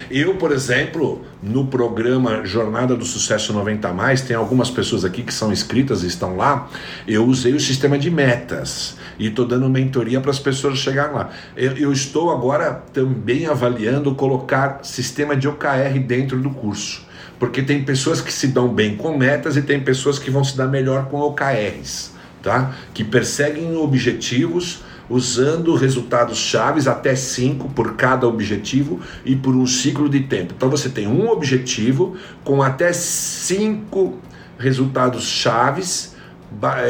Eu, 0.10 0.36
por 0.36 0.52
exemplo, 0.52 1.22
no 1.42 1.68
programa 1.68 2.46
Jornada 2.46 2.96
do 2.96 3.06
Sucesso 3.06 3.54
90 3.54 3.92
Mais, 3.94 4.22
tem 4.22 4.36
algumas 4.36 4.70
pessoas 4.70 5.06
aqui 5.06 5.24
que 5.24 5.34
são 5.34 5.52
inscritas 5.52 6.04
e 6.04 6.08
estão 6.08 6.36
lá. 6.36 6.70
Eu 7.08 7.26
usei 7.26 7.54
o 7.54 7.60
sistema 7.60 7.98
de 7.98 8.10
metas 8.10 8.98
e 9.20 9.28
estou 9.28 9.46
dando 9.46 9.70
mentoria 9.70 10.20
para 10.20 10.32
as 10.32 10.40
pessoas 10.40 10.80
chegarem 10.80 11.16
lá. 11.16 11.30
Eu, 11.56 11.78
eu, 11.78 11.92
estou 11.92 12.32
agora 12.32 12.84
também 12.94 13.46
avaliando 13.46 14.14
colocar 14.16 14.80
sistema 14.84 15.36
de 15.36 15.48
OKR 15.48 16.00
dentro 16.06 16.40
do 16.40 16.50
curso, 16.50 17.06
porque 17.40 17.62
tem 17.62 17.84
pessoas 17.84 18.22
que 18.22 18.34
se 18.34 18.48
dão 18.48 18.68
bem 18.68 18.96
com 18.96 19.18
metas 19.18 19.56
e 19.58 19.62
tem 19.62 19.80
pessoas 19.80 20.18
que 20.18 20.32
vão 20.32 20.44
se 20.44 20.58
dar 20.58 20.68
melhor 20.68 21.06
com 21.06 21.20
OKRs, 21.20 22.12
tá? 22.42 22.74
Que 22.94 23.04
perseguem 23.04 23.76
objetivos 23.76 24.84
usando 25.12 25.76
resultados 25.76 26.38
chaves 26.38 26.88
até 26.88 27.16
cinco 27.16 27.70
por 27.70 27.96
cada 27.96 28.28
objetivo 28.28 29.00
e 29.26 29.36
por 29.36 29.56
um 29.56 29.68
ciclo 29.68 30.08
de 30.08 30.22
tempo. 30.22 30.54
Então 30.56 30.70
você 30.70 30.90
tem 30.90 31.08
um 31.08 31.30
objetivo 31.30 32.16
com 32.44 32.62
até 32.62 32.94
cinco 32.94 34.20
resultados 34.58 35.24
chaves 35.26 36.16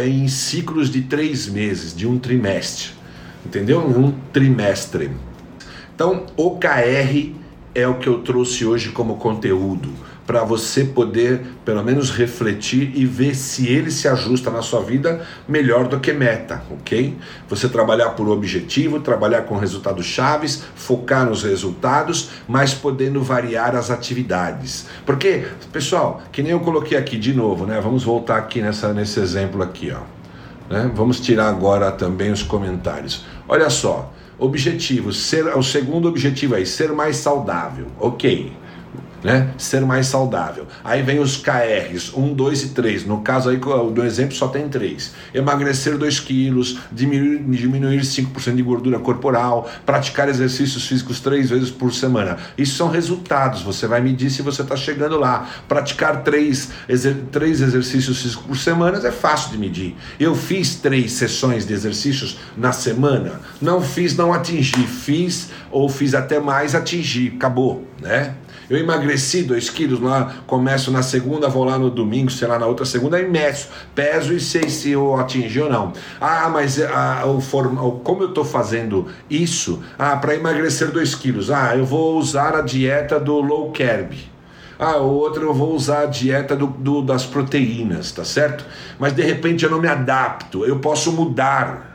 em 0.06 0.28
ciclos 0.28 0.90
de 0.90 1.02
três 1.02 1.48
meses, 1.48 1.96
de 1.96 2.08
um 2.08 2.18
trimestre. 2.18 2.90
Entendeu? 3.46 3.80
Um 3.80 4.12
trimestre. 4.32 5.12
Então, 5.96 6.26
OKR 6.38 7.34
é 7.74 7.88
o 7.88 7.96
que 7.96 8.08
eu 8.08 8.20
trouxe 8.20 8.66
hoje 8.66 8.90
como 8.90 9.18
conteúdo 9.18 9.90
para 10.32 10.46
você 10.46 10.86
poder 10.86 11.42
pelo 11.66 11.84
menos 11.84 12.10
refletir 12.10 12.94
e 12.96 13.06
ver 13.06 13.36
se 13.36 13.68
ele 13.68 13.92
se 13.92 14.08
ajusta 14.08 14.50
na 14.50 14.62
sua 14.62 14.80
vida 14.80 15.28
melhor 15.46 15.90
do 15.90 16.00
que 16.00 16.14
meta, 16.14 16.64
ok? 16.72 17.18
Você 17.50 17.68
trabalhar 17.68 18.12
por 18.12 18.30
objetivo, 18.30 19.02
trabalhar 19.02 19.42
com 19.42 19.58
resultados 19.58 20.06
chaves, 20.06 20.64
focar 20.74 21.26
nos 21.26 21.44
resultados, 21.44 22.30
mas 22.48 22.74
podendo 22.74 23.22
variar 23.22 23.76
as 23.76 23.92
atividades. 23.92 24.88
Porque, 25.06 25.48
pessoal, 25.74 26.22
que 26.32 26.42
nem 26.42 26.54
eu 26.54 26.62
coloquei 26.62 26.98
aqui 26.98 27.18
de 27.18 27.34
novo, 27.34 27.66
né? 27.66 27.82
Vamos 27.84 28.06
voltar 28.06 28.38
aqui 28.38 28.62
nessa, 28.62 28.94
nesse 28.94 29.20
exemplo 29.20 29.62
aqui, 29.62 29.92
ó. 29.92 30.00
Né? 30.74 30.90
Vamos 30.96 31.20
tirar 31.20 31.50
agora 31.50 31.92
também 31.92 32.32
os 32.32 32.42
comentários. 32.42 33.26
Olha 33.50 33.70
só, 33.70 34.14
objetivo, 34.40 35.12
ser, 35.12 35.46
o 35.58 35.62
segundo 35.62 36.08
objetivo 36.08 36.56
aí, 36.56 36.66
ser 36.66 36.94
mais 36.94 37.18
saudável, 37.18 37.88
ok? 38.00 38.61
Né? 39.24 39.50
Ser 39.58 39.82
mais 39.82 40.08
saudável. 40.08 40.68
Aí 40.84 41.02
vem 41.02 41.20
os 41.20 41.38
KRs, 41.38 42.14
1, 42.16 42.34
2 42.34 42.64
e 42.64 42.70
3. 42.70 43.06
No 43.06 43.22
caso 43.22 43.50
aí 43.50 43.58
do 43.58 44.04
exemplo 44.04 44.36
só 44.36 44.48
tem 44.48 44.68
3. 44.68 45.14
Emagrecer 45.34 45.98
2 45.98 46.20
quilos, 46.20 46.80
diminuir, 46.92 47.40
diminuir 47.40 48.02
5% 48.02 48.56
de 48.56 48.62
gordura 48.62 49.00
corporal, 49.00 49.70
praticar 49.86 50.30
exercícios 50.30 50.88
físicos 50.88 51.20
3 51.20 51.50
vezes 51.50 51.72
por 51.72 51.94
semana. 51.94 52.38
Isso 52.58 52.76
são 52.76 52.90
resultados, 52.90 53.62
você 53.62 53.88
vai 53.88 54.02
medir 54.02 54.30
se 54.30 54.42
você 54.42 54.62
está 54.62 54.76
chegando 54.76 55.18
lá. 55.18 55.50
Praticar 55.68 56.24
3, 56.24 56.70
exer, 56.90 57.16
3 57.32 57.62
exercícios 57.62 58.22
físicos 58.22 58.46
por 58.46 58.58
semana 58.58 59.06
é 59.06 59.12
fácil 59.12 59.52
de 59.52 59.58
medir. 59.58 59.96
Eu 60.20 60.36
fiz 60.36 60.76
3 60.76 61.12
sessões 61.12 61.66
de 61.66 61.74
exercícios 61.74 62.38
na 62.58 62.72
semana, 62.72 63.42
não 63.62 63.82
fiz, 63.82 64.16
não 64.16 64.34
atingi. 64.34 64.88
Fiz 64.88 65.50
ou 65.70 65.90
fiz 65.90 66.14
até 66.14 66.40
mais, 66.40 66.76
atingi. 66.76 67.34
Acabou, 67.36 67.88
né? 68.02 68.36
Eu 68.72 68.78
emagreci 68.78 69.44
2 69.44 69.70
quilos 69.70 70.00
lá, 70.00 70.34
começo 70.48 70.92
na 70.92 71.04
segunda, 71.04 71.50
vou 71.50 71.66
lá 71.66 71.78
no 71.78 71.90
domingo, 71.90 72.32
sei 72.32 72.48
lá, 72.48 72.58
na 72.58 72.66
outra 72.66 72.86
segunda, 72.86 73.18
aí 73.18 73.30
meço, 73.30 73.68
peso 73.94 74.34
e 74.34 74.40
sei 74.40 74.70
se 74.70 74.92
eu 74.92 75.14
atingi 75.18 75.60
ou 75.60 75.70
não. 75.70 75.92
Ah, 76.22 76.50
mas 76.50 76.82
ah, 76.82 77.24
o 77.26 77.42
como 78.00 78.24
eu 78.24 78.30
estou 78.30 78.46
fazendo 78.46 79.08
isso? 79.30 79.84
Ah, 80.00 80.16
para 80.16 80.36
emagrecer 80.36 80.90
2 80.90 81.16
quilos, 81.16 81.52
ah, 81.52 81.76
eu 81.76 81.84
vou 81.84 82.18
usar 82.18 82.56
a 82.56 82.62
dieta 82.62 83.20
do 83.20 83.42
low 83.42 83.74
carb. 83.74 84.14
Ah, 84.80 85.00
o 85.00 85.16
outro 85.16 85.44
eu 85.44 85.54
vou 85.54 85.76
usar 85.76 86.04
a 86.04 86.06
dieta 86.06 86.56
do, 86.56 86.68
do, 86.68 87.02
das 87.02 87.26
proteínas, 87.26 88.14
tá 88.14 88.24
certo? 88.24 88.66
Mas 88.98 89.12
de 89.12 89.22
repente 89.22 89.66
eu 89.66 89.70
não 89.70 89.82
me 89.82 89.90
adapto, 89.90 90.66
eu 90.66 90.80
posso 90.80 91.12
mudar. 91.12 91.90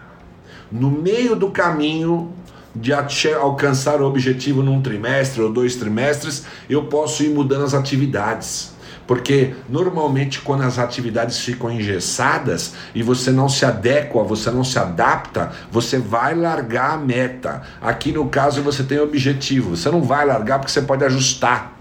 No 0.71 0.91
meio 0.91 1.35
do 1.35 1.51
caminho, 1.51 2.35
de 2.81 2.93
alcançar 2.93 4.01
o 4.01 4.07
objetivo 4.07 4.63
num 4.63 4.81
trimestre 4.81 5.43
ou 5.43 5.53
dois 5.53 5.77
trimestres, 5.77 6.45
eu 6.69 6.85
posso 6.85 7.23
ir 7.23 7.31
mudando 7.31 7.65
as 7.65 7.75
atividades. 7.75 8.75
Porque 9.07 9.55
normalmente 9.69 10.41
quando 10.41 10.63
as 10.63 10.79
atividades 10.79 11.39
ficam 11.39 11.71
engessadas 11.71 12.75
e 12.95 13.03
você 13.03 13.31
não 13.31 13.49
se 13.49 13.65
adequa, 13.65 14.25
você 14.25 14.51
não 14.51 14.65
se 14.65 14.79
adapta, 14.79 15.53
você 15.71 15.99
vai 15.99 16.35
largar 16.35 16.95
a 16.95 16.97
meta. 16.97 17.63
Aqui 17.81 18.11
no 18.11 18.29
caso 18.29 18.63
você 18.63 18.83
tem 18.83 18.99
objetivo, 18.99 19.77
você 19.77 19.91
não 19.91 20.03
vai 20.03 20.27
largar 20.27 20.59
porque 20.59 20.73
você 20.73 20.83
pode 20.83 21.05
ajustar 21.05 21.76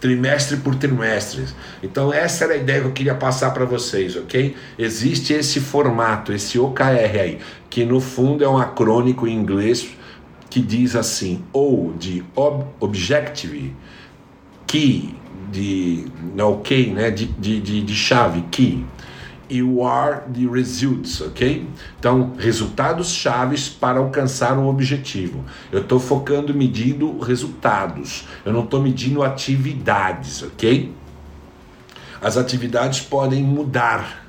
trimestre 0.00 0.56
por 0.56 0.74
trimestre. 0.74 1.44
Então 1.82 2.12
essa 2.12 2.44
era 2.44 2.54
a 2.54 2.56
ideia 2.56 2.80
que 2.80 2.86
eu 2.86 2.92
queria 2.92 3.14
passar 3.14 3.50
para 3.50 3.64
vocês, 3.64 4.16
ok? 4.16 4.56
Existe 4.78 5.34
esse 5.34 5.60
formato, 5.60 6.32
esse 6.32 6.58
OKR 6.58 7.20
aí, 7.20 7.38
que 7.68 7.84
no 7.84 8.00
fundo 8.00 8.42
é 8.42 8.48
um 8.48 8.58
acrônico 8.58 9.28
em 9.28 9.34
inglês 9.34 9.86
que 10.48 10.60
diz 10.60 10.96
assim, 10.96 11.44
ou 11.52 11.92
de 11.92 12.24
ob 12.34 12.64
objective, 12.80 13.72
key, 14.66 15.14
de 15.52 16.06
ok, 16.38 16.92
né, 16.92 17.10
de, 17.10 17.26
de, 17.26 17.60
de, 17.60 17.82
de 17.82 17.94
chave, 17.94 18.42
key, 18.50 18.84
e 19.50 19.62
o 19.62 19.80
R 19.84 20.20
de 20.28 20.48
results, 20.48 21.20
ok? 21.20 21.68
Então, 21.98 22.32
resultados 22.38 23.10
chaves 23.10 23.68
para 23.68 23.98
alcançar 23.98 24.56
um 24.56 24.68
objetivo. 24.68 25.44
Eu 25.72 25.80
estou 25.80 25.98
focando 25.98 26.54
medindo 26.54 27.18
resultados, 27.18 28.28
eu 28.44 28.52
não 28.52 28.62
estou 28.62 28.80
medindo 28.80 29.24
atividades, 29.24 30.42
ok? 30.44 30.94
As 32.22 32.36
atividades 32.36 33.00
podem 33.00 33.42
mudar 33.42 34.20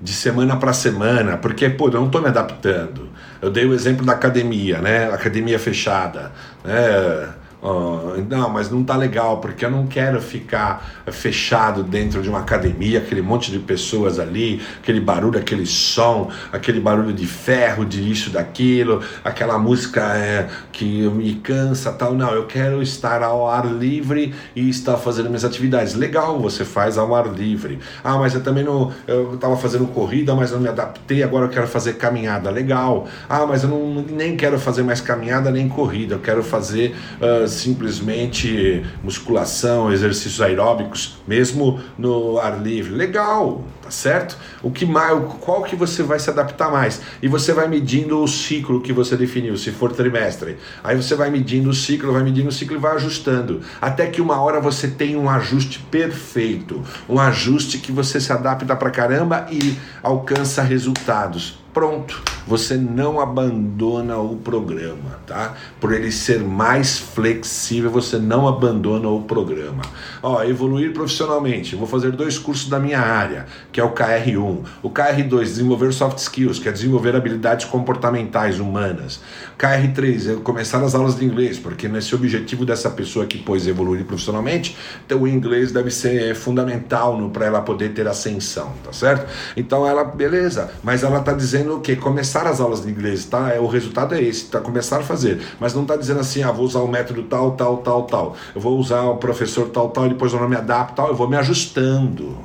de 0.00 0.12
semana 0.12 0.56
para 0.56 0.72
semana, 0.72 1.36
porque, 1.36 1.70
pô, 1.70 1.86
eu 1.88 1.92
não 1.92 2.06
estou 2.06 2.20
me 2.20 2.28
adaptando. 2.28 3.08
Eu 3.40 3.50
dei 3.50 3.64
o 3.64 3.72
exemplo 3.72 4.04
da 4.04 4.12
academia, 4.12 4.80
né? 4.80 5.10
Academia 5.12 5.58
fechada, 5.58 6.32
né? 6.64 7.28
Uh, 7.62 8.24
não, 8.28 8.50
mas 8.50 8.70
não 8.70 8.84
tá 8.84 8.96
legal, 8.96 9.38
porque 9.38 9.64
eu 9.64 9.70
não 9.70 9.86
quero 9.86 10.20
ficar 10.20 11.02
fechado 11.10 11.82
dentro 11.82 12.22
de 12.22 12.28
uma 12.28 12.40
academia, 12.40 12.98
aquele 12.98 13.22
monte 13.22 13.50
de 13.50 13.58
pessoas 13.58 14.18
ali, 14.18 14.60
aquele 14.82 15.00
barulho, 15.00 15.38
aquele 15.38 15.66
som, 15.66 16.30
aquele 16.52 16.80
barulho 16.80 17.12
de 17.12 17.26
ferro, 17.26 17.84
de 17.84 18.10
isso, 18.10 18.30
daquilo, 18.30 19.02
aquela 19.24 19.58
música 19.58 20.00
é, 20.16 20.48
que 20.70 21.08
me 21.08 21.34
cansa 21.36 21.92
tal. 21.92 22.14
Não, 22.14 22.30
eu 22.32 22.46
quero 22.46 22.82
estar 22.82 23.22
ao 23.22 23.48
ar 23.48 23.66
livre 23.66 24.34
e 24.54 24.68
estar 24.68 24.96
fazendo 24.96 25.26
minhas 25.26 25.44
atividades. 25.44 25.94
Legal, 25.94 26.38
você 26.38 26.64
faz 26.64 26.98
ao 26.98 27.14
ar 27.14 27.26
livre. 27.32 27.78
Ah, 28.04 28.18
mas 28.18 28.34
eu 28.34 28.42
também 28.42 28.64
não. 28.64 28.92
Eu 29.06 29.34
estava 29.34 29.56
fazendo 29.56 29.86
corrida, 29.86 30.34
mas 30.34 30.52
não 30.52 30.60
me 30.60 30.68
adaptei, 30.68 31.22
agora 31.22 31.46
eu 31.46 31.50
quero 31.50 31.66
fazer 31.66 31.94
caminhada. 31.94 32.50
Legal. 32.50 33.08
Ah, 33.28 33.46
mas 33.46 33.62
eu 33.62 33.70
não, 33.70 34.02
nem 34.02 34.36
quero 34.36 34.58
fazer 34.58 34.82
mais 34.82 35.00
caminhada 35.00 35.50
nem 35.50 35.68
corrida, 35.68 36.14
eu 36.14 36.20
quero 36.20 36.42
fazer. 36.42 36.94
Uh, 37.20 37.45
simplesmente 37.48 38.84
musculação, 39.02 39.92
exercícios 39.92 40.40
aeróbicos, 40.40 41.18
mesmo 41.26 41.80
no 41.98 42.38
ar 42.38 42.62
livre. 42.62 42.94
Legal, 42.94 43.64
tá 43.82 43.90
certo? 43.90 44.36
O 44.62 44.70
que 44.70 44.84
mais, 44.84 45.18
qual 45.40 45.62
que 45.62 45.76
você 45.76 46.02
vai 46.02 46.18
se 46.18 46.30
adaptar 46.30 46.70
mais? 46.70 47.00
E 47.22 47.28
você 47.28 47.52
vai 47.52 47.68
medindo 47.68 48.22
o 48.22 48.28
ciclo 48.28 48.80
que 48.80 48.92
você 48.92 49.16
definiu, 49.16 49.56
se 49.56 49.70
for 49.70 49.92
trimestre. 49.92 50.56
Aí 50.82 50.96
você 50.96 51.14
vai 51.14 51.30
medindo 51.30 51.70
o 51.70 51.74
ciclo, 51.74 52.12
vai 52.12 52.22
medindo 52.22 52.48
o 52.48 52.52
ciclo 52.52 52.76
e 52.76 52.80
vai 52.80 52.94
ajustando, 52.94 53.60
até 53.80 54.06
que 54.06 54.20
uma 54.20 54.40
hora 54.40 54.60
você 54.60 54.88
tem 54.88 55.16
um 55.16 55.28
ajuste 55.28 55.78
perfeito, 55.90 56.82
um 57.08 57.18
ajuste 57.18 57.78
que 57.78 57.92
você 57.92 58.20
se 58.20 58.32
adapta 58.32 58.74
pra 58.74 58.90
caramba 58.90 59.46
e 59.50 59.76
alcança 60.02 60.62
resultados 60.62 61.66
pronto, 61.76 62.22
você 62.46 62.76
não 62.76 63.20
abandona 63.20 64.18
o 64.18 64.36
programa, 64.36 65.18
tá? 65.26 65.54
Por 65.80 65.92
ele 65.92 66.12
ser 66.12 66.40
mais 66.40 66.98
flexível, 66.98 67.90
você 67.90 68.18
não 68.18 68.46
abandona 68.46 69.08
o 69.08 69.22
programa. 69.22 69.82
Ó, 70.22 70.42
evoluir 70.44 70.92
profissionalmente, 70.92 71.74
vou 71.74 71.86
fazer 71.86 72.12
dois 72.12 72.38
cursos 72.38 72.68
da 72.68 72.78
minha 72.78 73.00
área, 73.00 73.46
que 73.72 73.80
é 73.80 73.84
o 73.84 73.92
KR1. 73.92 74.58
O 74.82 74.90
KR2, 74.90 75.42
desenvolver 75.42 75.92
soft 75.92 76.18
skills, 76.18 76.58
que 76.58 76.68
é 76.68 76.72
desenvolver 76.72 77.16
habilidades 77.16 77.66
comportamentais 77.66 78.60
humanas. 78.60 79.20
KR3, 79.58 80.32
é 80.32 80.40
começar 80.40 80.82
as 80.82 80.94
aulas 80.94 81.18
de 81.18 81.24
inglês, 81.24 81.58
porque 81.58 81.88
nesse 81.88 82.14
objetivo 82.14 82.64
dessa 82.64 82.90
pessoa 82.90 83.26
que 83.26 83.38
pôs 83.38 83.66
evoluir 83.66 84.04
profissionalmente, 84.04 84.76
então 85.04 85.22
o 85.22 85.28
inglês 85.28 85.72
deve 85.72 85.90
ser 85.90 86.34
fundamental 86.34 87.16
para 87.30 87.46
ela 87.46 87.60
poder 87.60 87.92
ter 87.92 88.06
ascensão, 88.06 88.72
tá 88.84 88.92
certo? 88.92 89.26
Então 89.56 89.86
ela, 89.86 90.04
beleza, 90.04 90.70
mas 90.82 91.02
ela 91.02 91.20
tá 91.20 91.32
dizendo 91.32 91.76
o 91.76 91.80
quê? 91.80 91.96
Começar 92.36 92.50
as 92.50 92.60
aulas 92.60 92.82
de 92.82 92.90
inglês, 92.90 93.24
tá? 93.24 93.48
É, 93.54 93.58
o 93.58 93.66
resultado 93.66 94.14
é 94.14 94.20
esse, 94.20 94.44
tá? 94.50 94.60
Começar 94.60 94.98
a 94.98 95.02
fazer. 95.02 95.40
Mas 95.58 95.72
não 95.72 95.82
está 95.82 95.96
dizendo 95.96 96.20
assim, 96.20 96.42
ah, 96.42 96.52
vou 96.52 96.66
usar 96.66 96.80
o 96.80 96.86
método 96.86 97.22
tal, 97.22 97.52
tal, 97.52 97.78
tal, 97.78 98.02
tal. 98.02 98.36
Eu 98.54 98.60
vou 98.60 98.78
usar 98.78 99.04
o 99.04 99.16
professor 99.16 99.70
tal, 99.70 99.88
tal, 99.88 100.04
e 100.04 100.10
depois 100.10 100.34
eu 100.34 100.38
não 100.38 100.46
me 100.46 100.54
adapto, 100.54 100.96
tal. 100.96 101.08
Eu 101.08 101.14
vou 101.14 101.26
me 101.26 101.34
ajustando, 101.34 102.36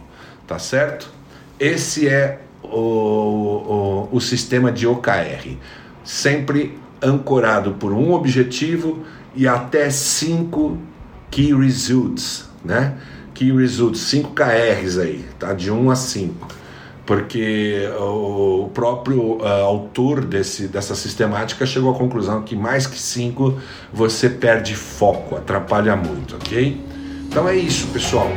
tá 0.47 0.58
certo? 0.58 1.10
Esse 1.60 2.08
é 2.08 2.39
o, 2.63 2.69
o, 2.69 4.10
o 4.13 4.21
sistema 4.21 4.71
de 4.71 4.88
OKR. 4.88 5.58
Sempre 6.06 6.80
ancorado 7.04 7.73
por 7.73 7.91
um 7.91 8.13
objetivo 8.13 8.99
e 9.36 9.45
até 9.45 9.89
cinco 9.89 10.77
key 11.30 11.54
results, 11.54 12.49
né? 12.63 12.95
Key 13.34 13.51
results, 13.51 13.99
5 14.04 14.32
KRs 14.34 14.97
aí, 14.97 15.25
tá? 15.38 15.51
De 15.51 15.69
1 15.69 15.84
um 15.84 15.91
a 15.91 15.95
5 15.95 16.61
porque 17.06 17.90
o 18.00 18.70
próprio 18.74 19.38
uh, 19.38 19.64
autor 19.66 20.24
desse, 20.24 20.68
dessa 20.68 20.96
sistemática 20.96 21.66
chegou 21.66 21.92
à 21.92 21.98
conclusão 21.98 22.42
que 22.44 22.56
mais 22.56 22.86
que 22.88 23.00
cinco 23.00 23.60
você 23.92 24.30
perde 24.30 24.76
foco, 24.76 25.36
atrapalha 25.36 25.96
muito, 25.96 26.36
ok? 26.36 26.80
Então 27.28 27.48
é 27.48 27.56
isso, 27.56 27.88
pessoal. 27.88 28.30